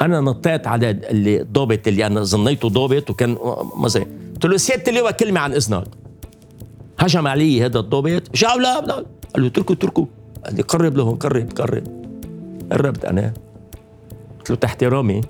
أنا 0.00 0.20
نطيت 0.20 0.66
على 0.66 0.90
اللي 0.90 1.40
الضابط 1.40 1.88
اللي 1.88 2.06
أنا 2.06 2.22
ظنيته 2.22 2.68
ضابط 2.68 3.10
وكان 3.10 3.36
مزي 3.76 4.06
قلت 4.34 4.46
له 4.46 4.56
سيادة 4.56 4.92
اللواء 4.92 5.12
كلمة 5.12 5.40
عن 5.40 5.52
إذنك. 5.52 5.84
هجم 6.98 7.26
علي 7.26 7.64
هذا 7.64 7.78
الضابط. 7.78 8.36
شو 8.36 8.46
لا 8.46 8.80
لا؟ 8.80 9.17
قال 9.34 9.42
له 9.42 9.48
اتركوا 9.48 9.74
اتركوا. 9.74 10.06
قال 10.44 10.54
لي 10.54 10.62
قرب 10.62 10.96
لهم 10.96 11.16
قرب 11.16 11.52
قرب. 11.52 11.84
قربت 12.72 13.04
أنا. 13.04 13.32
قلت 14.38 14.50
له 14.50 14.56
تحت 14.56 14.84
رامي 14.84 15.20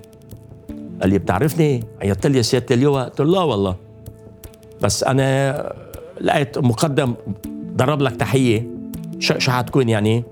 قال 1.01 1.09
لي 1.09 1.17
بتعرفني؟ 1.17 1.83
عيطت 2.01 2.27
لي 2.27 2.37
يا 2.37 2.41
سيادة 2.41 2.75
اللواء 2.75 3.09
قلت 3.09 3.19
له 3.21 3.31
لا 3.31 3.43
والله. 3.43 3.75
بس 4.81 5.03
أنا 5.03 5.73
لقيت 6.21 6.57
مقدم 6.57 7.13
ضرب 7.75 8.01
لك 8.01 8.15
تحية. 8.15 8.67
شو 9.19 9.39
شو 9.39 9.51
حتكون 9.51 9.89
يعني. 9.89 10.23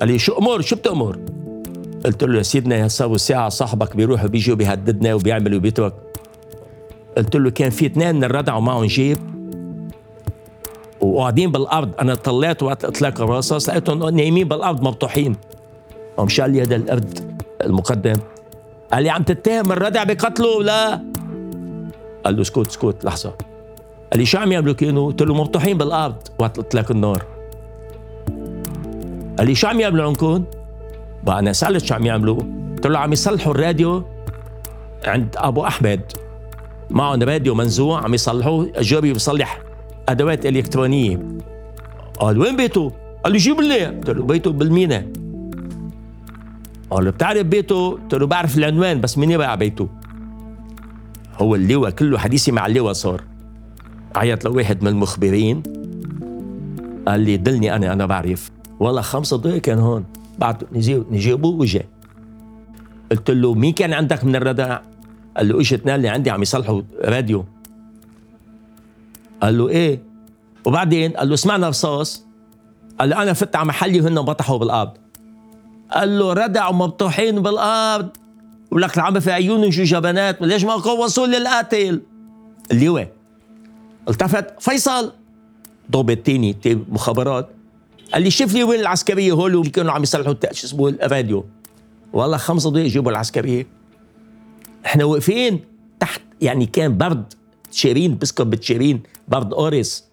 قال 0.00 0.08
لي 0.08 0.18
شو 0.18 0.32
أمور؟ 0.32 0.60
شو 0.60 0.76
بتأمر؟ 0.76 1.18
قلت 2.04 2.24
له 2.24 2.38
يا 2.38 2.42
سيدنا 2.42 2.88
صار 2.88 3.16
ساعة 3.16 3.48
صاحبك 3.48 3.96
بيروح 3.96 4.24
وبيجي 4.24 4.52
وبيهددنا 4.52 5.14
وبيعمل 5.14 5.54
وبيترك. 5.54 5.94
قلت 7.16 7.36
له 7.36 7.50
كان 7.50 7.70
في 7.70 7.86
اثنين 7.86 8.14
من 8.14 8.24
الردع 8.24 8.54
ومعهم 8.54 8.84
جيب. 8.84 9.18
وقاعدين 11.00 11.52
بالأرض. 11.52 11.90
أنا 12.00 12.14
طلعت 12.14 12.62
وقت 12.62 12.84
إطلاق 12.84 13.20
الرصاص 13.20 13.68
لقيتهم 13.68 14.08
نايمين 14.08 14.48
بالأرض 14.48 14.82
مبطوحين. 14.82 15.36
قام 16.16 16.28
شال 16.28 16.50
لي 16.50 16.62
هذا 16.62 16.76
القرد 16.76 17.40
المقدم. 17.64 18.16
قال 18.92 19.02
لي 19.02 19.10
عم 19.10 19.22
تتهم 19.22 19.72
الردع 19.72 20.04
بقتله 20.04 20.62
لا. 20.62 21.02
قال 22.24 22.36
له 22.36 22.42
اسكت 22.42 22.66
اسكت 22.66 23.04
لحظة. 23.04 23.32
قال 24.12 24.20
لي 24.20 24.26
شو 24.26 24.38
عم 24.38 24.52
يعملوا 24.52 24.74
كانوا؟ 24.74 25.06
قلت 25.06 25.22
له 25.22 25.34
مبطوحين 25.34 25.78
بالأرض 25.78 26.16
وقت 26.38 26.58
إطلاق 26.58 26.90
النار. 26.90 27.24
قال 29.38 29.46
لي 29.46 29.54
شو 29.54 29.66
عم 29.66 29.80
يعملوا 29.80 30.06
عندكم؟ 30.06 30.44
بقى 31.24 31.38
أنا 31.38 31.52
سألت 31.52 31.84
شو 31.84 31.94
عم 31.94 32.06
يعملوا؟ 32.06 32.42
قلت 32.76 32.86
له 32.86 32.98
عم 32.98 33.12
يصلحوا 33.12 33.52
الراديو 33.52 34.04
عند 35.04 35.34
أبو 35.38 35.66
أحمد. 35.66 36.00
معهم 36.90 37.22
راديو 37.22 37.54
منزوع 37.54 38.04
عم 38.04 38.14
يصلحوه 38.14 38.72
جابي 38.80 39.12
بيصلح 39.12 39.62
أدوات 40.08 40.46
إلكترونية. 40.46 41.22
قال 42.18 42.38
وين 42.38 42.56
بيته؟ 42.56 42.92
قال 43.24 43.32
لي 43.32 43.38
جيب 43.38 43.60
لي. 43.60 43.86
قلت 43.86 44.10
له 44.10 44.24
بيته 44.24 44.50
بالمينا 44.50 45.06
قال 46.90 47.04
له 47.04 47.10
بتعرف 47.10 47.42
بيته؟ 47.42 47.90
قلت 47.90 48.14
له 48.14 48.26
بعرف 48.26 48.58
العنوان 48.58 49.00
بس 49.00 49.18
مين 49.18 49.30
يبقى 49.30 49.58
بيته؟ 49.58 49.88
هو 51.38 51.54
اللواء 51.54 51.90
كله 51.90 52.18
حديثي 52.18 52.52
مع 52.52 52.66
اللواء 52.66 52.92
صار. 52.92 53.24
عيط 54.16 54.44
لواحد 54.44 54.82
من 54.82 54.88
المخبرين. 54.88 55.62
قال 57.08 57.20
لي 57.20 57.36
دلني 57.36 57.76
أنا 57.76 57.92
أنا 57.92 58.06
بعرف. 58.06 58.50
والله 58.80 59.00
خمسة 59.00 59.38
دقايق 59.38 59.62
كان 59.62 59.78
هون. 59.78 60.04
بعد 60.38 60.64
نجيبه؟ 61.10 61.48
وجا. 61.48 61.82
قلت 63.10 63.30
له 63.30 63.54
مين 63.54 63.72
كان 63.72 63.92
عندك 63.92 64.24
من 64.24 64.36
الردع؟ 64.36 64.78
قال 65.36 65.48
له 65.48 65.60
اثنين 65.60 65.94
اللي 65.94 66.08
عندي 66.08 66.30
عم 66.30 66.42
يصلحوا 66.42 66.82
راديو. 67.04 67.44
قال 69.42 69.58
له 69.58 69.68
إيه؟ 69.68 70.02
وبعدين 70.66 71.12
قال 71.12 71.28
له 71.28 71.36
سمعنا 71.36 71.68
رصاص 71.68 72.24
قال 73.00 73.10
له 73.10 73.22
أنا 73.22 73.32
فت 73.32 73.56
على 73.56 73.68
محلي 73.68 74.00
وهن 74.00 74.22
بطحوا 74.22 74.58
بالأرض. 74.58 74.90
قال 75.90 76.18
له 76.18 76.32
ردع 76.32 76.68
ومبطوحين 76.68 77.42
بالأرض. 77.42 78.08
ولك 78.70 78.96
العم 78.96 79.20
في 79.20 79.32
عيونهم 79.32 79.70
شو 79.70 79.82
جبنات 79.82 80.42
ليش 80.42 80.64
ما 80.64 80.74
قوصوا 80.74 81.26
للقاتل 81.26 82.02
اللواء 82.72 83.12
التفت 84.08 84.62
فيصل. 84.62 85.12
ضابط 85.90 86.16
تاني 86.16 86.56
مخابرات. 86.88 87.48
قال 88.12 88.22
لي 88.22 88.30
شوف 88.30 88.54
لي 88.54 88.64
وين 88.64 88.80
العسكرية 88.80 89.32
هول 89.32 89.66
كانوا 89.66 89.92
عم 89.92 90.02
يصلحوا 90.02 90.34
شو 90.52 90.66
اسمه 90.66 90.88
الراديو 90.88 91.44
والله 92.12 92.36
خمس 92.36 92.66
دقائق 92.66 92.86
جيبوا 92.86 93.10
العسكرية. 93.10 93.66
إحنا 94.86 95.04
واقفين 95.04 95.60
تحت 96.00 96.20
يعني 96.40 96.66
كان 96.66 96.98
برد. 96.98 97.34
تشيرين 97.70 98.18
بسكر 98.18 98.44
بتشيرين 98.44 99.02
برد 99.28 99.54
قارس 99.54 100.10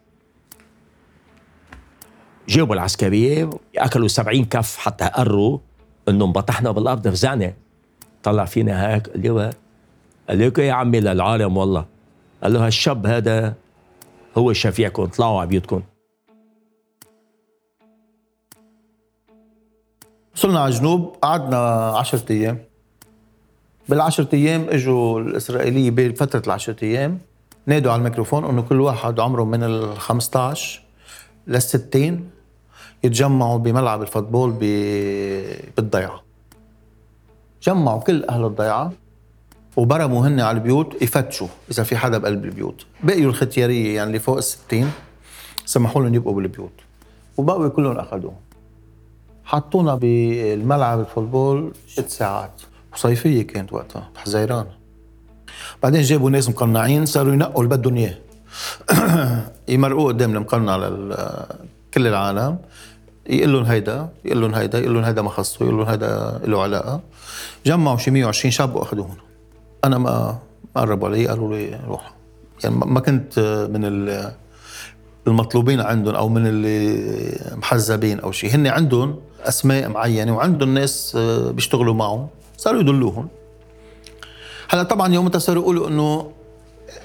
جابوا 2.50 2.76
العسكرية 2.76 3.50
أكلوا 3.78 4.08
سبعين 4.08 4.46
كف 4.46 4.78
حتى 4.78 5.06
قروا 5.06 5.60
إنه 6.10 6.26
انبطحنا 6.26 6.72
بالأرض. 6.72 7.08
فزعنا 7.08 7.54
طلع 8.24 8.46
فينا 8.46 8.94
هيك 8.94 9.08
اللي 9.08 9.30
هو 9.30 9.52
قال 10.30 10.40
لك 10.40 10.60
يا 10.60 10.74
عمي 10.74 11.00
للعالم 11.00 11.58
والله. 11.58 11.86
قال 12.44 12.54
له 12.54 12.66
هالشاب 12.66 13.06
هذا 13.06 13.56
هو 14.38 14.54
شفيعكم 14.54 15.06
طلعوا 15.06 15.40
على 15.40 15.50
بيوتكم. 15.50 15.82
وصلنا 20.36 20.60
على 20.60 20.74
الجنوب 20.74 21.16
قعدنا 21.22 21.58
عشرة 21.98 22.32
أيام. 22.32 22.60
بالعشرة 23.90 24.30
أيام 24.34 24.70
إجوا 24.70 25.20
الإسرائيلية 25.20 25.92
بفترة 25.92 26.42
العشرة 26.48 26.84
أيام. 26.84 27.20
نادوا 27.68 27.92
على 27.92 28.00
الميكروفون 28.00 28.46
إنه 28.46 28.62
كل 28.62 28.82
واحد 28.82 29.20
عمره 29.20 29.44
من 29.44 29.64
ال 29.64 29.98
15 29.98 30.82
لل 31.48 31.62
60 31.62 32.30
يتجمعوا 33.04 33.58
بملعب 33.58 34.02
ال 34.02 34.07
football 34.07 34.52
بالضيعه. 35.78 36.24
جمعوا 37.64 38.00
كل 38.00 38.24
أهل 38.24 38.46
الضيعه 38.46 38.92
وبرموا 39.78 40.28
هن 40.28 40.40
على 40.40 40.58
البيوت 40.58 41.02
يفتشوا 41.02 41.48
إذا 41.72 41.84
في 41.84 41.98
حدا 41.98 42.18
بقلب 42.18 42.46
البيوت، 42.46 42.86
بقيوا 43.04 43.30
الختيارية 43.30 43.96
يعني 43.96 44.08
اللي 44.08 44.20
فوق 44.20 44.38
ال 44.38 44.44
60 44.44 44.92
سمحوا 45.66 46.02
لهم 46.02 46.16
يبقوا 46.16 46.34
بالبيوت 46.34 46.72
وبقوا 47.38 47.68
كلهم 47.68 47.98
اخذوهم. 47.98 48.38
حطونا 49.46 49.96
بالملعب 49.96 51.00
ال 51.00 51.08
football 51.08 51.72
ست 51.88 52.10
ساعات 52.10 52.62
وصيفية 52.94 53.48
كانت 53.48 53.74
وقتها 53.74 54.10
حزيران 54.16 54.66
بعدين 55.84 56.02
جابوا 56.02 56.30
ناس 56.30 56.50
مقنعين 56.50 57.06
صاروا 57.06 57.34
ينقوا 57.34 57.64
اللي 57.64 57.78
بدهم 57.78 57.96
اياه 57.96 58.18
يمرقوه 59.68 60.08
قدام 60.08 60.36
المقنع 60.36 60.72
على 60.72 60.88
كل 61.94 62.08
العالم. 62.08 62.58
يقول 63.30 63.54
لهم 63.54 63.64
هيدا 63.64 64.10
يقول 64.26 64.42
لهم 64.42 64.56
هيدا 64.56 64.80
يقول 64.80 64.94
لهم 64.94 65.04
هيدا 65.04 65.22
ما 65.22 65.30
خصه 65.30 65.64
يقول 65.66 65.78
لهم 65.78 65.88
هيدا 65.88 66.42
له 66.46 66.62
علاقة. 66.62 67.02
جمعوا 67.66 67.98
شي 67.98 68.12
120 68.12 68.52
شاب 68.52 68.76
وأخذوهم. 68.76 69.18
أنا 69.84 69.98
ما 69.98 70.38
قربوا 70.76 71.08
علي 71.08 71.28
قالوا 71.28 71.56
لي 71.56 71.80
روح. 71.88 72.14
يعني 72.64 72.76
ما 72.76 73.00
كنت 73.00 73.40
من 73.72 74.12
المطلوبين 75.28 75.82
عندهم 75.82 76.16
أو 76.16 76.30
من 76.30 76.48
اللي 76.48 77.56
محزبين 77.56 78.20
أو 78.20 78.32
شيء 78.32 78.56
هن 78.56 78.68
عندهم 78.68 79.20
أسماء 79.44 79.90
معينة 79.90 80.36
وعندهم 80.36 80.74
ناس 80.74 81.18
بيشتغلوا 81.52 81.94
معهم. 81.94 82.28
صاروا 82.58 82.80
يدلوهم. 82.82 83.28
هلا 84.70 84.84
طبعا 84.84 85.14
يوم 85.14 85.40
صاروا 85.40 85.64
يقولوا 85.64 85.88
إنه 85.88 86.32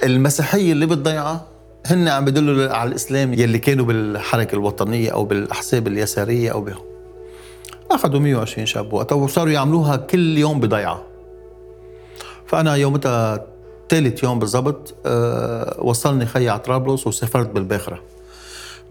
المسيحية 0.03 0.73
اللي 0.73 0.87
بالضيعة 0.87 1.45
هن 1.87 2.09
عم 2.09 2.25
بدلوا 2.25 2.75
على 2.75 2.91
الإسلام 2.91 3.35
يلي 3.35 3.59
كانوا 3.59 3.87
بالحركة 3.87 4.55
الوطنية 4.55 5.11
أو 5.11 5.25
بالأحزاب 5.25 5.87
اليسارية 5.87 6.53
أو 6.53 6.61
به 6.61 6.75
أخذوا 7.91 8.21
120 8.21 8.67
شاب 8.67 8.93
وقتها 8.93 9.17
وصاروا 9.17 9.53
يعملوها 9.53 9.97
كل 9.97 10.39
يوم 10.39 10.61
بضيعة. 10.61 11.03
فأنا 12.47 12.75
يومتها 12.77 13.47
ثالث 13.89 14.23
يوم 14.23 14.39
بالضبط 14.39 14.95
أه 15.07 15.77
وصلني 15.79 16.27
خيي 16.27 16.49
على 16.49 16.61
طرابلس 16.61 17.07
وسافرت 17.07 17.51
بالباخرة. 17.51 18.03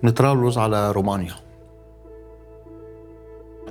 من 0.04 0.12
طرابلس 0.12 0.58
على 0.58 0.92
رومانيا. 0.92 1.36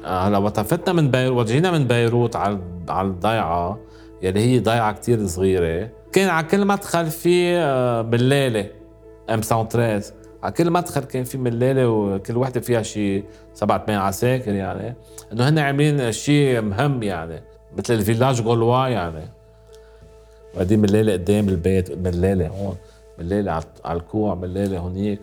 هلا 0.04 0.38
وقت 0.38 0.60
فتنا 0.60 0.92
من 0.92 1.10
بيروت 1.10 1.38
وجينا 1.38 1.70
من 1.70 1.86
بيروت 1.86 2.36
على 2.36 2.58
على 2.88 3.08
الضيعة. 3.08 3.78
يلي 4.22 4.40
هي 4.40 4.58
ضيعه 4.58 4.92
كتير 4.92 5.26
صغيرة. 5.26 5.90
كان 6.12 6.28
على 6.28 6.46
كل 6.46 6.66
مدخل 6.66 7.06
في 7.06 7.56
آه، 7.56 8.02
ملاله 8.02 8.70
أم 9.30 9.40
113 9.40 10.12
على 10.42 10.52
كل 10.52 10.70
مدخل 10.70 11.00
كان 11.00 11.24
في 11.24 11.38
ملاله 11.38 11.88
وكل 11.88 12.36
وحدة 12.36 12.60
فيها 12.60 12.82
شي 12.82 13.24
سبعة 13.54 13.86
ثمان 13.86 13.98
عساكر 13.98 14.54
يعني. 14.54 14.94
إنه 15.32 15.48
هن 15.48 15.58
عاملين 15.58 16.12
شيء 16.12 16.60
مهم 16.60 17.02
يعني 17.02 17.42
مثل 17.76 17.94
الفيلاج 17.94 18.42
جولوا 18.42 18.86
يعني. 18.88 19.28
وهذه 20.54 20.76
ملاله 20.76 21.12
قدام 21.12 21.48
البيت 21.48 21.92
ملاله 21.98 22.48
هون 22.48 22.76
ملاله 23.18 23.62
على 23.84 23.98
الكوع 23.98 24.34
ملاله 24.34 24.78
هونيك. 24.78 25.20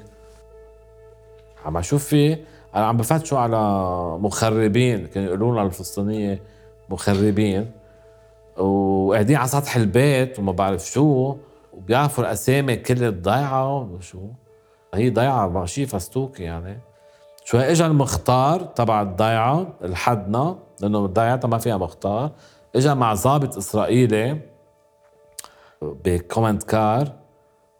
عم 1.65 1.77
أشوف 1.77 2.03
في 2.03 2.37
أنا 2.75 2.85
عم 2.85 2.97
بفتشوا 2.97 3.37
على 3.37 3.57
مخربين 4.21 5.07
كانوا 5.07 5.27
يقولوا 5.27 5.51
لنا 5.51 5.63
الفلسطينية 5.63 6.41
مخربين. 6.89 7.71
وقاعدين 8.57 9.35
على 9.35 9.47
سطح 9.47 9.75
البيت 9.75 10.39
وما 10.39 10.51
بعرف 10.51 10.85
شو 10.85 11.35
وبيعرفوا 11.73 12.23
الأسامي 12.23 12.75
كل 12.75 13.03
الضيعة 13.03 13.79
وشو. 13.79 14.19
هي 14.93 15.09
ضيعة 15.09 15.47
ماشي 15.47 15.85
فستوكي 15.85 16.43
يعني. 16.43 16.79
شو 17.45 17.57
اجى 17.57 17.85
المختار 17.85 18.61
تبع 18.61 19.01
الضيعة 19.01 19.67
لحدنا 19.81 20.55
لأنه 20.81 21.05
ضيعتها 21.05 21.47
ما 21.47 21.57
فيها 21.57 21.77
مختار. 21.77 22.31
اجى 22.75 22.93
مع 22.93 23.13
ضابط 23.13 23.57
إسرائيلي 23.57 24.39
ب 25.81 25.91
command 25.91 26.63
car 26.63 27.11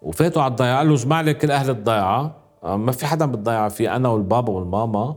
وفاتوا 0.02 0.42
على 0.42 0.52
الضيعة 0.52 0.78
قال 0.78 0.90
له 0.90 0.96
جمع 0.96 1.22
لي 1.22 1.34
كل 1.34 1.52
أهل 1.52 1.70
الضيعة. 1.70 2.36
ما 2.64 2.92
في 2.92 3.06
حدا 3.06 3.26
بالضيعة 3.26 3.70
في 3.70 3.92
أنا 3.92 4.10
والبابا 4.10 4.54
والماما. 4.54 5.16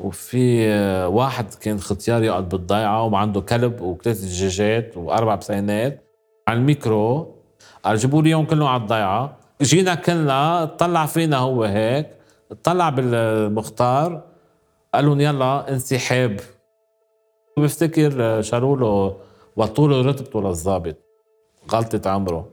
وفي 0.00 0.68
آه، 0.68 1.08
واحد 1.08 1.54
كان 1.54 1.80
ختيار 1.80 2.22
يقعد 2.22 2.48
بالضيعة 2.48 3.04
وعنده 3.04 3.40
كلب 3.40 3.80
وثلاث 3.80 4.20
دجاجات 4.20 4.96
وأربع 4.96 5.34
بسينات 5.34 6.04
على 6.48 6.58
الميكرو. 6.58 7.34
قال 7.84 7.96
جيبوا 7.96 8.22
لي 8.22 8.28
إياهم 8.28 8.46
كلهم 8.46 8.68
على 8.68 8.82
الضيعة. 8.82 9.36
جينا 9.62 9.94
كلنا 9.94 10.64
طلع 10.64 11.06
فينا 11.06 11.36
هو 11.36 11.64
هيك 11.64 12.06
طلع 12.64 12.88
بالمختار 12.88 14.22
قال 14.94 15.04
لهم 15.04 15.20
يلا 15.20 15.70
انسحاب. 15.70 16.40
بفتكر 17.58 18.12
آه، 18.20 18.40
شالوا 18.40 18.76
له 18.76 19.16
وطوا 19.56 19.88
له 19.88 20.02
رتبته 20.02 20.40
للظابط 20.40 20.96
غلطة 21.70 22.10
عمره. 22.10 22.48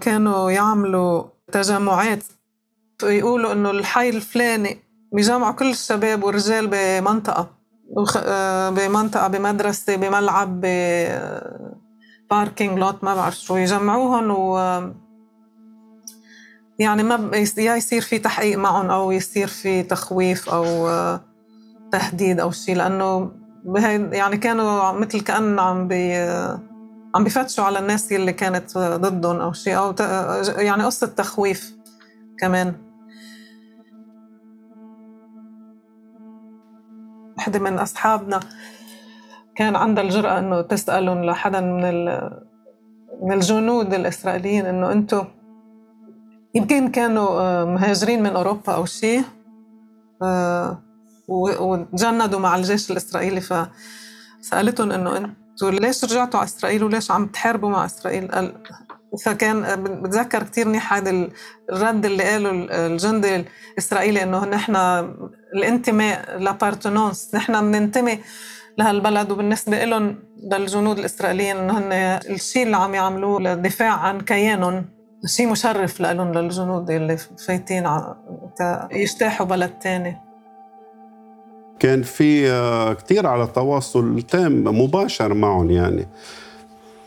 كانوا 0.00 0.50
يعملوا 0.50 1.24
تجمعات 1.52 2.24
يقولوا 3.04 3.52
إنه 3.52 3.70
الحي 3.70 4.08
الفلاني 4.08 4.78
بيجمعوا 5.12 5.52
كل 5.52 5.70
الشباب 5.70 6.24
والرجال 6.24 6.66
بمنطقة. 6.72 7.50
وخ- 7.96 8.16
آه، 8.24 8.70
بمنطقة 8.70 9.28
بمدرسة 9.28 9.96
بملعب 9.96 10.60
باركينج 12.30 12.78
لوت 12.78 13.04
ما 13.04 13.14
بعرف 13.14 13.34
شو. 13.40 13.56
يجمعوهم 13.56 14.30
و 14.30 14.56
يعني 16.78 17.02
ما 17.02 17.16
ب- 17.16 17.34
يا 17.58 17.76
يصير 17.76 18.00
في 18.02 18.18
تحقيق 18.18 18.58
معهم 18.58 18.90
أو 18.90 19.10
يصير 19.12 19.46
في 19.46 19.82
تخويف 19.82 20.48
أو 20.50 20.88
آه، 20.88 21.20
تهديد 21.92 22.40
أو 22.40 22.50
شيء 22.50 22.76
لأنه 22.76 23.30
بهي 23.64 24.08
يعني 24.12 24.36
كانوا 24.36 24.92
مثل 24.92 25.20
كأن 25.20 25.58
عم 25.58 25.88
بي 25.88 26.14
عم 27.14 27.24
بفتشوا 27.24 27.64
على 27.64 27.78
الناس 27.78 28.12
اللي 28.12 28.32
كانت 28.32 28.78
ضدهم 28.78 29.36
أو 29.40 29.52
شيء 29.52 29.76
أو 29.78 29.92
ت- 29.92 30.00
يعني 30.58 30.84
قصة 30.84 31.06
تخويف 31.06 31.74
كمان. 32.38 32.74
وحده 37.42 37.58
من 37.58 37.78
أصحابنا 37.78 38.40
كان 39.56 39.76
عندها 39.76 40.04
الجرأة 40.04 40.38
إنه 40.38 40.62
تسألهم 40.62 41.24
لحدا 41.24 41.60
من 41.60 42.04
من 43.22 43.32
الجنود 43.32 43.94
الإسرائيليين 43.94 44.66
إنه 44.66 44.92
أنتم 44.92 45.24
يمكن 46.54 46.88
كانوا 46.88 47.40
آه، 47.40 47.64
مهاجرين 47.64 48.22
من 48.22 48.30
أوروبا 48.30 48.72
أو 48.74 48.84
شيء 48.84 49.22
آه، 50.22 50.82
وتجندوا 51.28 52.40
مع 52.40 52.56
الجيش 52.56 52.90
الإسرائيلي 52.90 53.40
فسألتهم 53.40 54.92
إنه 54.92 55.16
أنتوا 55.16 55.70
ليش 55.70 56.04
رجعتوا 56.04 56.40
على 56.40 56.46
إسرائيل 56.46 56.84
وليش 56.84 57.10
عم 57.10 57.26
تحاربوا 57.26 57.70
مع 57.70 57.84
إسرائيل؟ 57.84 58.28
قال 58.28 58.52
فكان 59.24 59.84
بتذكر 60.02 60.42
كثير 60.42 60.68
منيح 60.68 60.94
هذا 60.94 61.10
ال- 61.10 61.30
الرد 61.72 62.04
اللي 62.06 62.22
قاله 62.24 62.50
ال- 62.50 62.70
الجندي 62.72 63.44
الإسرائيلي 63.74 64.22
إنه 64.22 64.44
نحن 64.44 64.76
الانتماء 65.54 66.38
لابارتونونس 66.38 67.34
نحن 67.34 67.60
بننتمي 67.60 68.18
لهالبلد 68.78 69.30
وبالنسبة 69.30 69.84
لهم 69.84 70.16
للجنود 70.52 70.98
الإسرائيليين 70.98 71.56
إنه 71.56 71.78
هن 71.78 71.92
الشيء 72.34 72.62
اللي 72.62 72.76
عم 72.76 72.94
يعملوه 72.94 73.40
للدفاع 73.40 73.92
عن 73.92 74.20
كيانهم 74.20 74.84
شيء 75.26 75.48
مشرف 75.48 76.00
لهم 76.00 76.32
للجنود 76.32 76.90
اللي 76.90 77.16
فايتين 77.46 77.86
يجتاحوا 78.92 79.46
بلد 79.46 79.70
تاني. 79.70 80.16
كان 81.78 82.02
في 82.02 82.50
آه، 82.50 82.92
كتير 82.92 83.26
على 83.26 83.46
تواصل 83.46 84.22
تام 84.22 84.64
مباشر 84.64 85.34
معهم 85.34 85.70
يعني. 85.70 86.08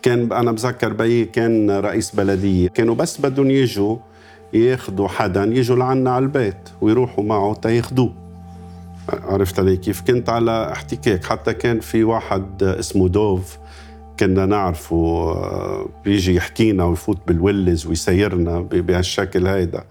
كان 0.06 0.32
أنا 0.32 0.52
بذكر 0.52 0.94
بيي 0.94 1.26
كان 1.26 1.72
رئيس 1.72 2.16
بلدية. 2.16 2.68
كانوا 2.68 2.96
بس 2.96 3.22
بدهم 3.22 3.52
يجوا 3.52 3.98
ياخذوا 4.54 5.08
حدا 5.08 5.44
يجوا 5.44 5.76
لعنا 5.76 6.12
على 6.12 6.24
البيت 6.24 6.70
ويروحوا 6.82 7.24
معه 7.24 7.54
تياخذوه 7.54 8.14
عرفت 9.10 9.60
علي 9.60 9.78
كيف؟ 9.78 10.02
كنت 10.02 10.30
على 10.30 10.72
احتكاك. 10.72 11.24
حتى 11.24 11.54
كان 11.54 11.80
في 11.80 12.04
واحد 12.04 12.64
اسمه 12.64 13.08
دوف 13.08 13.58
كنا 14.20 14.46
نعرفه 14.46 14.96
آه، 14.96 15.90
بيجي 16.04 16.36
يحكينا 16.36 16.86
ويفوت 16.86 17.18
بالولز 17.28 17.88
ويسيرنا 17.88 18.60
بهالشكل 18.60 19.48
هيدا. 19.48 19.84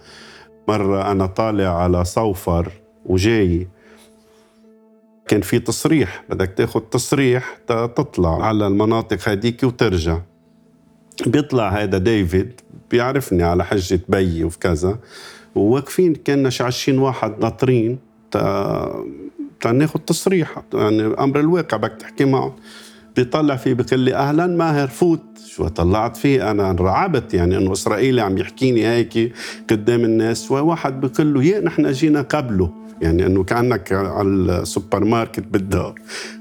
مرة 0.69 1.11
أنا 1.13 1.27
طالع 1.27 1.83
على 1.83 2.05
صوفر 2.05 2.73
وجاي 3.07 3.69
كان 5.29 5.41
في 5.41 5.59
تصريح. 5.59 6.25
بدك 6.31 6.55
تاخذ 6.57 6.81
تصريح 6.81 7.59
تطلع 7.67 8.45
على 8.47 8.67
المناطق 8.67 9.29
هذيك 9.29 9.63
وترجع. 9.63 10.21
بيطلع 11.27 11.69
هذا 11.69 11.99
ديفيد 11.99 12.61
بيعرفني 12.91 13.43
على 13.43 13.65
حجة 13.65 14.01
بيي 14.09 14.45
وفي 14.45 14.59
كذا 14.59 14.99
وواقفين 15.55 16.15
كنا 16.15 16.51
شي 16.51 16.65
20 16.65 16.99
واحد 16.99 17.41
ناطرين 17.41 17.99
تا 18.31 19.05
تا 19.61 19.73
ناخذ 19.73 20.01
تصريح. 20.01 20.63
يعني 20.75 21.03
أمر 21.03 21.41
الواقع 21.41 21.77
بدك 21.77 21.93
تحكي 21.93 22.25
معه. 22.25 22.57
بيطلع 23.17 23.57
فيه 23.57 23.75
بقول 23.75 24.01
لي 24.01 24.15
أهلا 24.15 24.47
ماهر 24.47 24.89
فوت. 24.89 25.23
شو 25.47 25.69
طلعت 25.69 26.17
فيه؟ 26.17 26.51
أنا 26.51 26.71
انرعبت. 26.71 27.35
يعني 27.35 27.57
إنه 27.57 27.73
إسرائيلي 27.73 28.21
عم 28.21 28.39
يحكيني 28.39 28.87
هيك 28.87 29.33
قدام 29.71 30.05
الناس. 30.05 30.51
وواحد 30.51 31.01
بقول 31.01 31.35
له 31.35 31.45
يا 31.45 31.61
نحن 31.61 31.93
جينا 31.93 32.23
قبله. 32.23 32.84
يعني 33.03 33.27
إنه 33.27 33.45
كأنك 33.45 33.93
على 33.93 34.29
السوبر 34.29 35.05
ماركت 35.05 35.45
بالدار. 35.51 35.95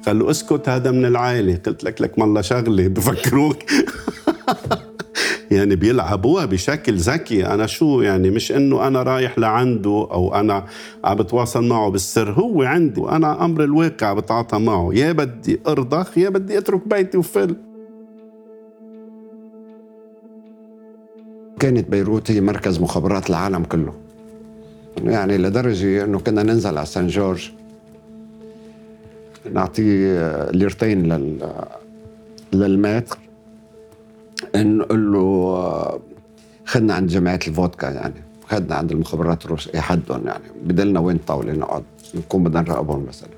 قال 0.05 0.19
له 0.19 0.31
اسكت 0.31 0.69
هذا 0.69 0.91
من 0.91 1.05
العائلة. 1.05 1.55
قلت 1.55 1.83
لك 1.83 2.01
لك 2.01 2.17
والله 2.17 2.41
شغلة 2.41 2.87
بفكروك. 2.87 3.57
يعني 5.51 5.75
بيلعبوها 5.75 6.45
بشكل 6.45 6.95
ذكي. 6.95 7.45
أنا 7.45 7.65
شو 7.65 8.01
يعني؟ 8.01 8.29
مش 8.29 8.51
إنه 8.51 8.87
أنا 8.87 9.03
رايح 9.03 9.39
لعنده 9.39 10.07
أو 10.11 10.35
أنا 10.35 10.65
عم 11.03 11.17
بتواصل 11.17 11.63
معه 11.67 11.89
بالسر. 11.89 12.31
هو 12.31 12.63
عندي. 12.63 13.01
وأنا 13.01 13.45
أمر 13.45 13.63
الواقع 13.63 14.13
بتعاطى 14.13 14.59
معه. 14.59 14.89
يا 14.93 15.11
بدي 15.11 15.59
أرضخ 15.67 16.17
يا 16.17 16.29
بدي 16.29 16.57
أترك 16.57 16.87
بيتي 16.87 17.17
وفل. 17.17 17.55
كانت 21.59 21.89
بيروت 21.89 22.31
هي 22.31 22.41
مركز 22.41 22.79
مخابرات 22.79 23.29
العالم 23.29 23.63
كله. 23.63 23.93
يعني 25.03 25.37
لدرجة 25.37 26.03
أنه 26.03 26.19
كنا 26.19 26.43
ننزل 26.43 26.77
على 26.77 26.85
سان 26.85 27.07
جورج. 27.07 27.51
نعطيه 29.53 30.51
ليرتين 30.51 31.13
لل 31.13 31.49
للماتر 32.53 33.17
نقول 34.55 35.13
له 35.13 36.01
خدنا 36.65 36.93
عند 36.93 37.09
جمعية 37.09 37.39
الفودكا 37.47 37.87
يعني. 37.87 38.21
خدنا 38.47 38.75
عند 38.75 38.91
المخابرات 38.91 39.45
الروسية 39.45 39.79
حدهم 39.79 40.27
يعني. 40.27 40.43
بدلنا 40.65 40.99
وين 40.99 41.17
طاولة 41.17 41.53
نقعد 41.53 41.83
نكون 42.15 42.43
بدنا 42.43 42.61
نراقبهم 42.61 43.05
مثلا. 43.07 43.29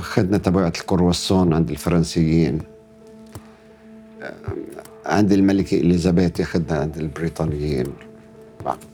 خدنا 0.00 0.38
تبعة 0.38 0.72
الكرواسون 0.80 1.52
عند 1.52 1.70
الفرنسيين. 1.70 2.58
عند 5.06 5.32
الملكة 5.32 5.80
إليزابيث 5.80 6.42
خدنا 6.42 6.78
عند 6.78 6.96
البريطانيين. 6.98 7.86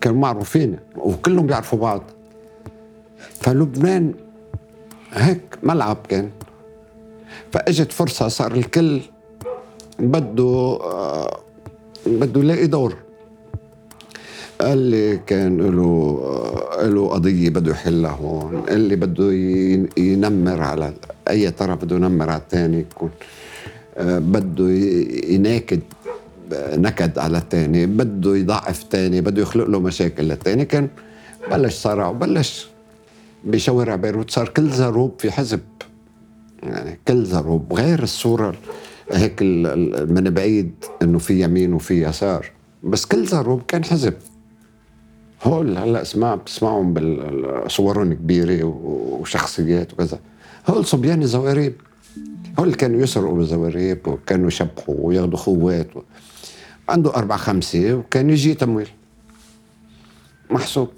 كانوا 0.00 0.18
معروفين 0.18 0.76
وكلهم 0.96 1.46
بيعرفوا 1.46 1.78
بعض. 1.78 2.02
فلبنان 3.40 4.14
هيك 5.12 5.40
ملعب 5.62 5.96
كان. 6.08 6.30
فإجت 7.52 7.92
فرصة 7.92 8.28
صار 8.28 8.52
الكل 8.52 9.00
بده 9.98 10.78
آه، 10.82 11.40
بده 12.06 12.40
يلاقي 12.40 12.66
دور. 12.66 12.96
اللي 14.60 15.16
كان 15.26 15.56
له 15.56 16.20
له 16.82 17.08
قضية 17.08 17.50
بده 17.50 17.70
يحلها 17.72 18.10
هون. 18.10 18.62
اللي 18.68 18.96
بده 18.96 19.32
ينمر 19.96 20.60
على 20.60 20.92
أي 21.28 21.50
طرف 21.50 21.84
بده 21.84 21.96
ينمر 21.96 22.30
على 22.30 22.40
الثاني 22.40 22.78
يكون 22.78 23.10
آه، 23.96 24.18
بده 24.18 24.68
يناكد. 25.34 25.80
نكد 26.76 27.18
على 27.18 27.38
الثاني 27.38 27.86
بده 27.86 28.36
يضعف 28.36 28.82
الثاني 28.82 29.20
بده 29.20 29.42
يخلق 29.42 29.66
له 29.66 29.80
مشاكل 29.80 30.24
للثاني 30.24 30.64
كان 30.64 30.88
بلش 31.50 31.74
صراع 31.74 32.08
وبلش 32.08 32.68
بشوارع 33.44 33.96
بيروت 33.96 34.30
صار 34.30 34.48
كل 34.48 34.70
زروب 34.70 35.14
في 35.18 35.30
حزب. 35.30 35.60
يعني 36.62 36.98
كل 37.08 37.24
زروب 37.24 37.72
غير 37.72 38.02
الصورة 38.02 38.54
هيك 39.12 39.42
من 39.42 40.30
بعيد 40.30 40.72
إنه 41.02 41.18
في 41.18 41.42
يمين 41.42 41.72
وفي 41.72 42.02
يسار 42.02 42.50
بس 42.82 43.06
كل 43.06 43.26
زروب 43.26 43.62
كان 43.68 43.84
حزب. 43.84 44.14
هول 45.42 45.78
هلأ 45.78 46.02
اسمع 46.02 46.34
بتسمعهم 46.34 46.94
بصورهم 46.94 48.12
كبيرة 48.12 48.64
وشخصيات 48.64 49.92
وكذا. 49.92 50.18
هول 50.68 50.86
صبيان 50.86 51.22
الزواريب. 51.22 51.74
هول 52.58 52.74
كانوا 52.74 53.00
يسرقوا 53.00 53.36
بالزواريب 53.36 54.08
وكانوا 54.08 54.48
يشبحوا 54.48 54.94
وياخذوا 54.98 55.36
خوات 55.36 55.96
و... 55.96 56.00
عنده 56.92 57.14
أربعة 57.14 57.38
خمسة 57.38 57.94
وكان 57.94 58.30
يجي 58.30 58.54
تمويل. 58.54 58.88
محسوب. 60.50 60.90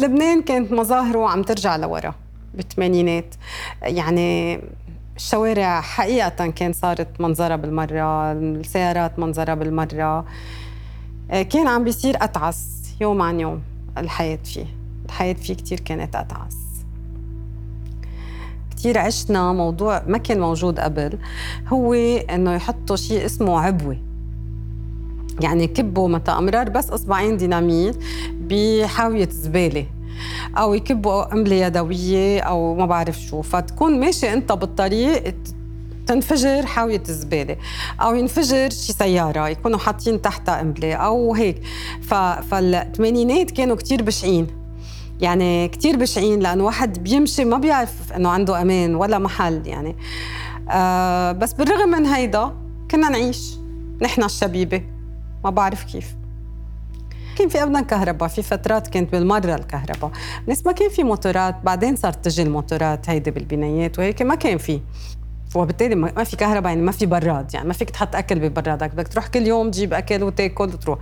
لبنان 0.00 0.42
كانت 0.42 0.72
مظاهره 0.72 1.28
عم 1.28 1.42
ترجع 1.42 1.76
لورا 1.76 2.14
بالثمانينات. 2.54 3.34
يعني 3.82 4.60
الشوارع 5.16 5.80
حقيقة 5.80 6.46
كان 6.46 6.72
صارت 6.72 7.20
منظرة 7.20 7.56
بالمرة 7.56 8.32
السيارات 8.32 9.18
منظرة 9.18 9.54
بالمرة. 9.54 10.24
آه، 11.30 11.42
كان 11.42 11.66
عم 11.66 11.84
بيصير 11.84 12.24
أتعس 12.24 12.94
يوم 13.00 13.22
عن 13.22 13.40
يوم 13.40 13.62
الحياة 13.98 14.38
فيه. 14.44 14.66
الحياة 15.06 15.34
فيه 15.34 15.54
كتير 15.54 15.80
كانت 15.80 16.16
أتعس. 16.16 16.63
كتير 18.84 18.98
عشنا 18.98 19.52
موضوع 19.52 20.02
ما 20.06 20.18
كان 20.18 20.40
موجود 20.40 20.80
قبل 20.80 21.18
هو 21.68 21.94
إنه 21.94 22.54
يحطوا 22.54 22.96
شيء 22.96 23.24
اسمه 23.24 23.60
عبوة. 23.60 23.96
يعني 25.40 25.66
كبوا 25.66 26.08
متى 26.08 26.30
أمرار 26.30 26.68
بس 26.68 26.90
إصبعين 26.90 27.36
ديناميت 27.36 27.96
بحاوية 28.40 29.28
زبالة. 29.28 29.86
أو 30.56 30.74
يكبوا 30.74 31.22
قنبله 31.22 31.54
يدوية 31.54 32.40
أو 32.40 32.74
ما 32.74 32.86
بعرف 32.86 33.20
شو. 33.20 33.42
فتكون 33.42 34.00
ماشي 34.00 34.32
أنت 34.32 34.52
بالطريق 34.52 35.34
تنفجر 36.06 36.66
حاوية 36.66 37.02
الزبالة 37.08 37.56
أو 38.00 38.14
ينفجر 38.14 38.70
شي 38.70 38.92
سيارة 38.92 39.48
يكونوا 39.48 39.78
حاطين 39.78 40.22
تحتها 40.22 40.58
قنبلة 40.58 40.94
أو 40.94 41.34
هيك. 41.34 41.62
فالثمانينات 42.50 43.50
كانوا 43.50 43.76
كتير 43.76 44.02
بشعين. 44.02 44.63
يعني 45.20 45.68
كتير 45.68 45.96
بشعين 45.96 46.40
لأنه 46.40 46.64
واحد 46.64 47.02
بيمشي 47.02 47.44
ما 47.44 47.58
بيعرف 47.58 48.12
إنه 48.12 48.28
عنده 48.28 48.62
أمان 48.62 48.94
ولا 48.94 49.18
محل 49.18 49.66
يعني. 49.66 49.96
آه 50.70 51.32
بس 51.32 51.52
بالرغم 51.52 51.88
من 51.88 52.06
هيدا 52.06 52.52
كنا 52.90 53.08
نعيش. 53.08 53.58
نحن 54.02 54.24
الشبيبة. 54.24 54.82
ما 55.44 55.50
بعرف 55.50 55.84
كيف. 55.84 56.14
كان 57.38 57.48
في 57.48 57.62
ابدا 57.62 57.80
كهرباء 57.80 58.28
في 58.28 58.42
فترات 58.42 58.88
كانت 58.88 59.12
بالمرة 59.12 59.54
الكهرباء. 59.54 60.10
بس 60.48 60.66
ما 60.66 60.72
كان 60.72 60.88
في 60.88 61.02
موتورات 61.02 61.56
بعدين 61.64 61.96
صارت 61.96 62.24
تجي 62.24 62.42
الموتورات 62.42 63.10
هيدي 63.10 63.30
بالبنايات 63.30 63.98
وهيك 63.98 64.22
ما 64.22 64.34
كان 64.34 64.58
في. 64.58 64.80
وبالتالي 65.54 65.94
ما 65.94 66.24
في 66.24 66.36
كهرباء 66.36 66.72
يعني 66.72 66.82
ما 66.82 66.92
في 66.92 67.06
براد 67.06 67.54
يعني 67.54 67.68
ما 67.68 67.74
فيك 67.74 67.90
تحط 67.90 68.16
أكل 68.16 68.38
ببرادك. 68.38 68.94
بدك 68.94 69.08
تروح 69.08 69.26
كل 69.26 69.46
يوم 69.46 69.70
تجيب 69.70 69.94
أكل 69.94 70.22
وتاكل 70.22 70.64
وتروح. 70.64 70.98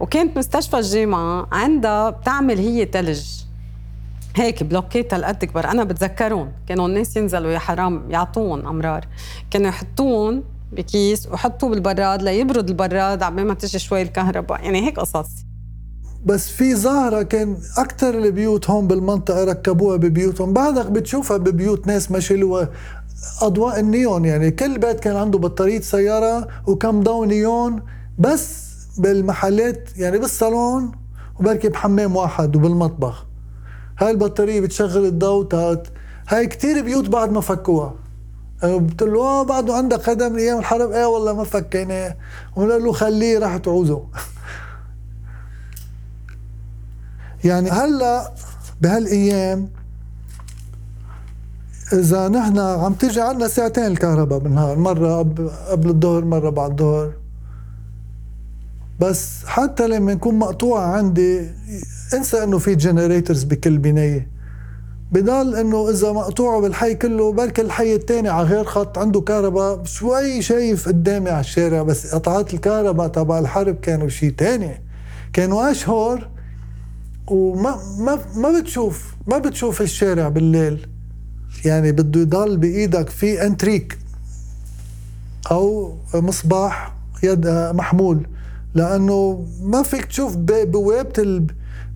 وكانت 0.00 0.38
مستشفى 0.38 0.78
الجامعة 0.78 1.46
عندها 1.52 2.10
بتعمل 2.10 2.58
هي 2.58 2.88
ثلج 2.92 3.22
هيك 4.36 4.62
بلوكيت 4.62 5.14
هالقد 5.14 5.44
كبر 5.44 5.70
أنا 5.70 5.84
بتذكرون 5.84 6.52
كانوا 6.68 6.86
الناس 6.88 7.16
ينزلوا 7.16 7.50
يا 7.50 7.58
حرام 7.58 8.10
يعطون 8.10 8.66
أمرار. 8.66 9.06
كانوا 9.50 9.68
يحطون 9.68 10.42
بكيس 10.72 11.26
وحطوه 11.26 11.70
بالبراد 11.70 12.22
ليبرد 12.22 12.68
البراد 12.68 13.22
عبال 13.22 13.46
ما 13.46 13.54
تجي 13.54 13.78
شوي 13.78 14.02
الكهرباء. 14.02 14.64
يعني 14.64 14.86
هيك 14.86 15.00
قصص. 15.00 15.30
بس 16.24 16.48
في 16.48 16.74
ظاهرة 16.74 17.22
كان 17.22 17.56
أكثر 17.78 18.18
البيوت 18.18 18.70
هون 18.70 18.86
بالمنطقة 18.86 19.44
ركبوها 19.44 19.96
ببيوتهم. 19.96 20.52
بعدك 20.52 20.86
بتشوفها 20.86 21.36
ببيوت 21.36 21.86
ناس 21.86 22.10
ما 22.10 22.20
شالوها 22.20 22.70
أضواء 23.42 23.80
النيون. 23.80 24.24
يعني 24.24 24.50
كل 24.50 24.78
بيت 24.78 25.00
كان 25.00 25.16
عنده 25.16 25.38
بطارية 25.38 25.80
سيارة 25.80 26.48
وكم 26.66 27.02
ضوء 27.02 27.26
نيون. 27.26 27.82
بس 28.18 28.73
بالمحلات 28.98 29.98
يعني 29.98 30.18
بالصالون 30.18 30.92
وبركي 31.40 31.68
بحمام 31.68 32.16
واحد 32.16 32.56
وبالمطبخ. 32.56 33.24
هاي 33.98 34.10
البطارية 34.10 34.60
بتشغل 34.60 35.06
الضوء 35.06 35.44
تات 35.44 35.88
هاي 36.28 36.46
كتير 36.46 36.82
بيوت 36.82 37.08
بعد 37.08 37.32
ما 37.32 37.40
فكوها. 37.40 37.94
قلت 38.62 39.02
له 39.02 39.20
آه 39.20 39.42
بعده 39.42 39.74
عندك 39.74 40.02
خدم 40.02 40.32
من 40.32 40.38
أيام 40.38 40.58
الحرب. 40.58 40.90
إيه 40.90 41.06
والله 41.06 41.32
ما 41.32 41.44
فكيناه 41.44 42.16
وقال 42.56 42.84
له 42.84 42.92
خليه 42.92 43.38
راح 43.38 43.56
تعوزه. 43.56 44.04
يعني 47.44 47.70
هلأ 47.70 48.32
بهالأيام 48.80 49.68
إذا 51.92 52.28
نحن 52.28 52.58
عم 52.58 52.94
تيجي 52.94 53.20
عنا 53.20 53.48
ساعتين 53.48 53.86
الكهرباء 53.86 54.38
بالنهار 54.38 54.78
مرة 54.78 55.18
قبل 55.70 55.88
الظهر 55.88 56.24
مرة 56.24 56.50
بعد 56.50 56.70
الظهر. 56.70 57.12
بس 59.00 59.44
حتى 59.46 59.88
لما 59.88 60.12
يكون 60.12 60.34
مقطوعة 60.34 60.86
عندي 60.86 61.50
انسى 62.14 62.42
إنه 62.42 62.58
في 62.58 62.74
جنريترز 62.74 63.44
بكل 63.44 63.78
بناية. 63.78 64.34
بضل 65.12 65.56
إنه 65.56 65.90
إذا 65.90 66.12
مقطوعه 66.12 66.60
بالحي 66.60 66.94
كله 66.94 67.32
بركي 67.32 67.62
الحي 67.62 67.94
الثاني 67.94 68.28
على 68.28 68.46
غير 68.46 68.64
خط 68.64 68.98
عنده 68.98 69.20
كهرباء 69.20 69.84
شوي 69.84 70.42
شايف 70.42 70.88
قدامي 70.88 71.30
على 71.30 71.40
الشارع 71.40 71.82
بس 71.82 72.14
قطعات 72.14 72.54
الكهرباء 72.54 73.08
تبع 73.08 73.38
الحرب 73.38 73.74
كانوا 73.74 74.08
شيء 74.08 74.34
ثاني 74.38 74.82
كانوا 75.32 75.70
اشهر 75.70 76.28
وما 77.26 77.78
ما 77.98 78.18
ما 78.36 78.60
بتشوف 78.60 79.14
ما 79.26 79.38
بتشوف 79.38 79.82
الشارع 79.82 80.28
بالليل. 80.28 80.86
يعني 81.64 81.92
بده 81.92 82.20
يضل 82.20 82.56
بإيدك 82.56 83.08
في 83.10 83.46
انتريك 83.46 83.98
أو 85.50 85.94
مصباح 86.14 86.94
يد 87.22 87.48
محمول. 87.74 88.26
لأنه 88.74 89.46
ما 89.62 89.82
فيك 89.82 90.04
تشوف 90.04 90.36
بوابة 90.36 91.46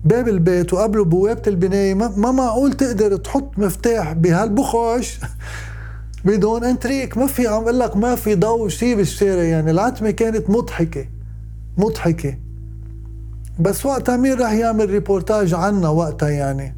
باب 0.05 0.27
البيت 0.27 0.73
وقبله 0.73 1.03
بوابة 1.03 1.41
البناية. 1.47 1.93
ما 1.93 2.31
معقول 2.31 2.73
تقدر 2.73 3.15
تحط 3.15 3.51
مفتاح 3.57 4.13
بهالبخش 4.13 5.19
بدون 6.25 6.63
انتريك. 6.63 7.17
ما 7.17 7.27
في 7.27 7.47
عم 7.47 7.61
أقول 7.63 7.79
لك 7.79 7.97
ما 7.97 8.15
في 8.15 8.35
ضوء 8.35 8.67
شيء 8.67 8.95
بالشارع. 8.95 9.43
يعني 9.43 9.71
العتمة 9.71 10.11
كانت 10.11 10.49
مضحكة. 10.49 11.05
مضحكة. 11.77 12.37
بس 13.59 13.85
وقتها 13.85 14.17
مين 14.17 14.33
راح 14.33 14.51
يعمل 14.51 14.89
ريبورتاج 14.89 15.53
عنا 15.53 15.89
وقتها 15.89 16.29
يعني؟ 16.29 16.75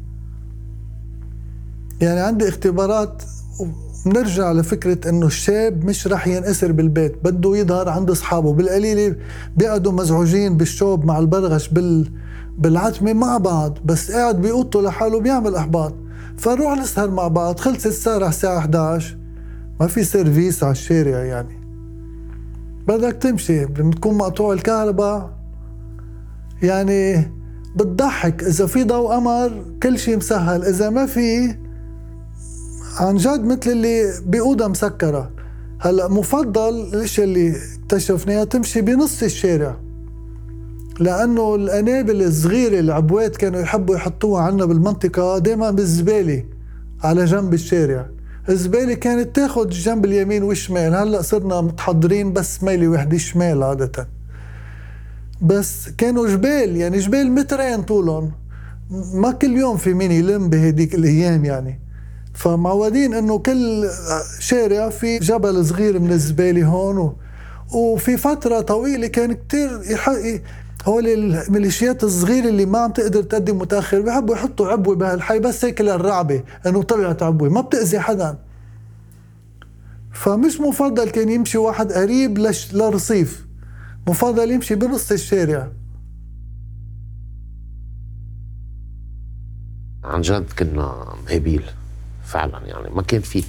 يعني 2.00 2.20
عندي 2.20 2.48
اختبارات 2.48 3.22
بنرجع 4.06 4.52
لفكرة 4.52 5.08
إنه 5.08 5.26
الشاب 5.26 5.84
مش 5.84 6.06
رح 6.06 6.26
ينأسر 6.26 6.72
بالبيت 6.72 7.24
بده 7.24 7.56
يظهر 7.56 7.88
عند 7.88 8.10
أصحابه 8.10 8.52
بالقليلة. 8.52 9.16
بيقعدوا 9.56 9.92
مزعوجين 9.92 10.56
بالشوب 10.56 11.04
مع 11.04 11.18
البرغش 11.18 11.68
بال 11.68 12.10
بالعتمة 12.58 13.12
مع 13.12 13.38
بعض 13.38 13.78
بس 13.84 14.12
قاعد 14.12 14.40
بيقطوا 14.40 14.82
لحاله 14.82 15.20
بيعمل 15.20 15.54
أحباط. 15.54 15.94
فنروح 16.38 16.78
نسهر 16.78 17.10
مع 17.10 17.28
بعض 17.28 17.60
خلصت 17.60 17.86
السهرة 17.86 18.28
الساعة 18.28 18.58
11 18.58 19.16
ما 19.80 19.86
في 19.86 20.04
سيرفيس 20.04 20.62
على 20.64 20.72
الشارع 20.72 21.18
يعني. 21.18 21.62
بدك 22.88 23.12
تمشي 23.12 23.66
بتكون 23.66 24.14
مقطوع 24.14 24.52
الكهرباء. 24.52 25.30
يعني 26.62 27.32
بتضحك 27.76 28.42
إذا 28.42 28.66
في 28.66 28.84
ضوء 28.84 29.14
قمر 29.14 29.64
كل 29.82 29.98
شيء 29.98 30.16
مسهل 30.16 30.64
إذا 30.64 30.90
ما 30.90 31.06
في 31.06 31.56
عن 32.96 33.16
جد 33.16 33.44
مثل 33.44 33.70
اللي 33.70 34.12
بأوضة 34.26 34.68
مسكرة. 34.68 35.30
هلأ 35.80 36.08
مفضل 36.08 36.80
الاشياء 36.94 37.26
اللي 37.26 37.56
اكتشفناها 37.84 38.44
تمشي 38.44 38.80
بنص 38.80 39.22
الشارع 39.22 39.76
لأنه 41.00 41.54
القنابل 41.54 42.22
الصغيرة 42.22 42.80
العبوات 42.80 43.36
كانوا 43.36 43.60
يحبوا 43.60 43.94
يحطوها 43.96 44.42
عنا 44.42 44.64
بالمنطقة 44.64 45.38
دائما 45.38 45.70
بالزبالة 45.70 46.44
على 47.04 47.24
جنب 47.24 47.54
الشارع. 47.54 48.06
الزبالة 48.48 48.94
كانت 48.94 49.36
تاخذ 49.36 49.68
جنب 49.68 50.04
اليمين 50.04 50.42
والشمال. 50.42 50.94
هلأ 50.94 51.22
صرنا 51.22 51.60
متحضرين 51.60 52.32
بس 52.32 52.62
ميلة 52.62 52.88
وحدة 52.88 53.18
شمال 53.18 53.62
عادة. 53.62 54.08
بس 55.42 55.88
كانوا 55.98 56.28
جبال 56.28 56.76
يعني 56.76 56.98
جبال 56.98 57.30
مترين 57.32 57.82
طولهم. 57.82 58.32
ما 59.14 59.32
كل 59.32 59.56
يوم 59.56 59.76
في 59.76 59.94
مين 59.94 60.10
يلم 60.12 60.48
بهديك 60.48 60.94
الأيام 60.94 61.44
يعني. 61.44 61.81
فمعودين 62.34 63.14
إنه 63.14 63.38
كل 63.38 63.88
شارع 64.38 64.88
في 64.88 65.18
جبل 65.18 65.64
صغير 65.64 66.00
من 66.00 66.12
الزبالة 66.12 66.66
هون 66.66 66.98
و... 66.98 67.16
وفي 67.72 68.16
فترة 68.16 68.60
طويلة 68.60 69.06
كان 69.06 69.32
كتير 69.32 69.80
يحقق 69.90 70.42
هول 70.86 71.06
الميليشيات 71.08 72.04
الصغيرة 72.04 72.48
اللي 72.48 72.66
ما 72.66 72.78
عم 72.78 72.90
تقدر 72.92 73.22
تقدم 73.22 73.58
متأخر. 73.58 74.00
بيحبوا 74.00 74.34
يحطوا 74.34 74.68
عبوة 74.68 74.94
بهالحي 74.94 75.38
بس 75.38 75.64
هيك 75.64 75.80
للرعبة 75.80 76.42
إنه 76.66 76.82
طلعت 76.82 77.22
عبوة 77.22 77.48
ما 77.48 77.60
بتأذي 77.60 78.00
حدا. 78.00 78.38
فمش 80.12 80.60
مفضل 80.60 81.10
كان 81.10 81.28
يمشي 81.28 81.58
واحد 81.58 81.92
قريب 81.92 82.38
لش... 82.38 82.74
لرصيف 82.74 83.46
مفضل 84.08 84.50
يمشي 84.50 84.74
بنص 84.74 85.12
الشارع. 85.12 85.68
عن 90.04 90.20
جد 90.20 90.46
كنا 90.58 90.94
مهابيل 91.26 91.62
فعلا 92.24 92.58
يعني 92.66 92.90
ما 92.94 93.02
كان 93.02 93.20
في 93.20 93.44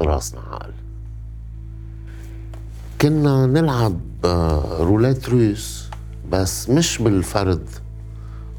براسنا 0.00 0.40
عقل. 0.40 0.72
كنا 3.00 3.46
نلعب 3.46 4.00
آه، 4.24 4.78
رولات 4.82 5.28
روس 5.28 5.88
بس 6.32 6.70
مش 6.70 6.98
بالفرد 7.02 7.68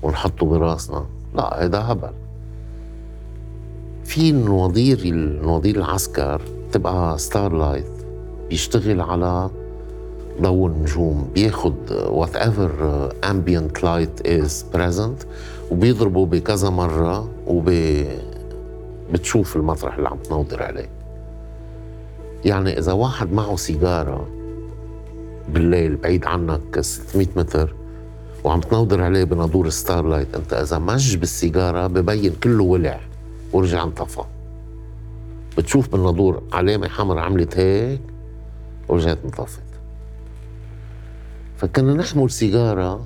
ونحطه 0.01 0.45
براسنا 0.45 1.05
لا 1.35 1.63
هذا 1.65 1.79
هبل. 1.79 2.11
في 4.05 4.29
النوادير 4.29 4.99
النوادير 4.99 5.75
العسكر 5.75 6.41
تبقى 6.71 7.17
starlight 7.17 7.91
بيشتغل 8.49 9.01
على 9.01 9.49
ضوء 10.41 10.67
النجوم 10.67 11.29
بياخد 11.35 11.91
whatever 11.91 13.09
ambient 13.23 13.83
light 13.83 14.27
is 14.27 14.65
present 14.73 15.23
وبيضربوا 15.71 16.25
بكذا 16.25 16.69
مرة 16.69 17.29
وب 17.47 17.69
بتشوف 19.13 19.55
المطرح 19.55 19.95
اللي 19.95 20.09
عم 20.09 20.17
تنوضر 20.17 20.63
عليه. 20.63 20.89
يعني 22.45 22.79
إذا 22.79 22.91
واحد 22.91 23.31
معه 23.31 23.55
سيجارة 23.55 24.27
بالليل 25.49 25.95
بعيد 25.95 26.25
عنك 26.25 26.79
600 26.81 27.27
متر 27.35 27.75
وعم 28.43 28.59
تنوضر 28.61 29.01
عليه 29.01 29.23
بناضور 29.23 29.69
starlight 29.69 30.35
أنت 30.35 30.53
إذا 30.53 30.77
مج 30.79 31.15
بالسيجارة 31.17 31.87
ببين 31.87 32.33
كله 32.43 32.63
ولع 32.63 32.99
ورجع 33.53 33.83
انطفى. 33.83 34.21
بتشوف 35.57 35.89
بالنادور 35.89 36.43
علامه 36.53 36.87
حمراء 36.87 37.23
عملت 37.23 37.57
هيك 37.57 38.01
ورجعت 38.87 39.17
انطفت. 39.25 39.61
فكنا 41.57 41.93
نحمل 41.93 42.29
سيجارة 42.29 43.05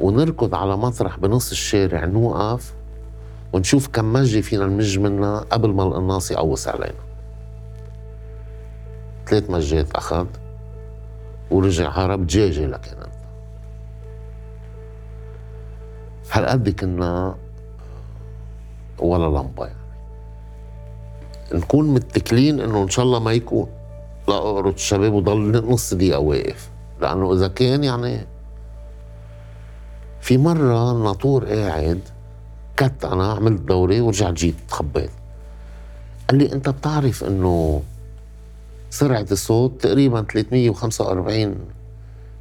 ونركض 0.00 0.54
على 0.54 0.76
مطرح 0.76 1.18
بنص 1.18 1.50
الشارع 1.50 2.04
نوقف 2.04 2.74
ونشوف 3.52 3.88
كم 3.88 4.12
مجة 4.12 4.40
فينا 4.40 4.66
نمج 4.66 4.98
منها 4.98 5.38
قبل 5.38 5.70
ما 5.70 5.82
القناص 5.82 6.30
يقوس 6.30 6.68
علينا. 6.68 7.00
ثلاث 9.26 9.50
مجات 9.50 9.92
أخذ 9.92 10.26
ورجع 11.50 11.90
هرب 11.90 12.26
دجاجة 12.26 12.66
لكن 12.66 12.96
هالقد 16.32 16.68
كنا 16.68 17.36
ولا 18.98 19.38
لمبة 19.38 19.66
يعني؟ 19.66 19.80
نكون 21.52 21.94
متكلين 21.94 22.60
إنه 22.60 22.82
إن 22.82 22.88
شاء 22.88 23.04
الله 23.04 23.18
ما 23.18 23.32
يكون. 23.32 23.68
لا 24.28 24.34
اقرد 24.34 24.72
الشباب 24.72 25.12
وضل 25.12 25.70
نص 25.72 25.94
دقيقة 25.94 26.18
واقف. 26.18 26.70
لأنه 27.00 27.32
إذا 27.32 27.48
كان 27.48 27.84
يعني 27.84 28.26
في 30.20 30.38
مرة 30.38 30.92
الناطور 30.92 31.44
قاعد 31.44 32.00
كت 32.80 33.04
أنا 33.04 33.32
عملت 33.32 33.60
دورة 33.60 34.00
ورجعت 34.00 34.32
جيت 34.32 34.54
تخبيت. 34.68 35.10
قال 36.30 36.38
لي 36.38 36.52
أنت 36.52 36.68
بتعرف 36.68 37.24
إنه 37.24 37.82
سرعة 38.90 39.26
الصوت 39.32 39.80
تقريبا 39.80 40.22
345 40.22 41.56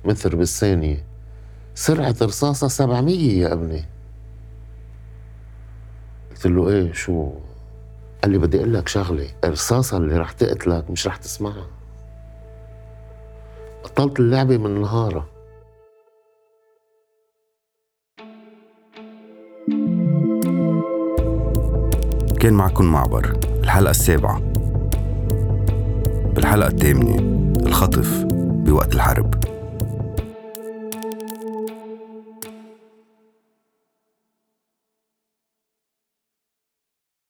متر 0.05 0.35
بالثانية. 0.35 1.03
سرعة 1.75 2.15
رصاصة 2.21 2.67
700 2.67 3.39
يا 3.41 3.53
ابني. 3.53 3.85
قلت 6.31 6.47
له 6.47 6.69
إيه 6.69 6.93
شو؟ 6.93 7.31
قال 8.23 8.31
لي 8.31 8.37
بدي 8.37 8.57
أقول 8.57 8.73
لك 8.73 8.87
شغلة 8.87 9.27
الرصاصة 9.43 9.97
اللي 9.97 10.17
رح 10.17 10.31
تقتلك 10.31 10.89
مش 10.89 11.07
رح 11.07 11.15
تسمعها. 11.15 11.67
بطلت 13.83 14.19
اللعبة 14.19 14.57
من 14.57 14.81
نهارها. 14.81 15.25
كان 22.39 22.53
معكم 22.53 22.85
معبر 22.85 23.37
الحلقة 23.63 23.91
السابعة. 23.91 24.41
بالحلقة 26.35 26.67
الثامنة 26.67 27.15
الخطف 27.65 28.25
بوقت 28.31 28.95
الحرب. 28.95 29.38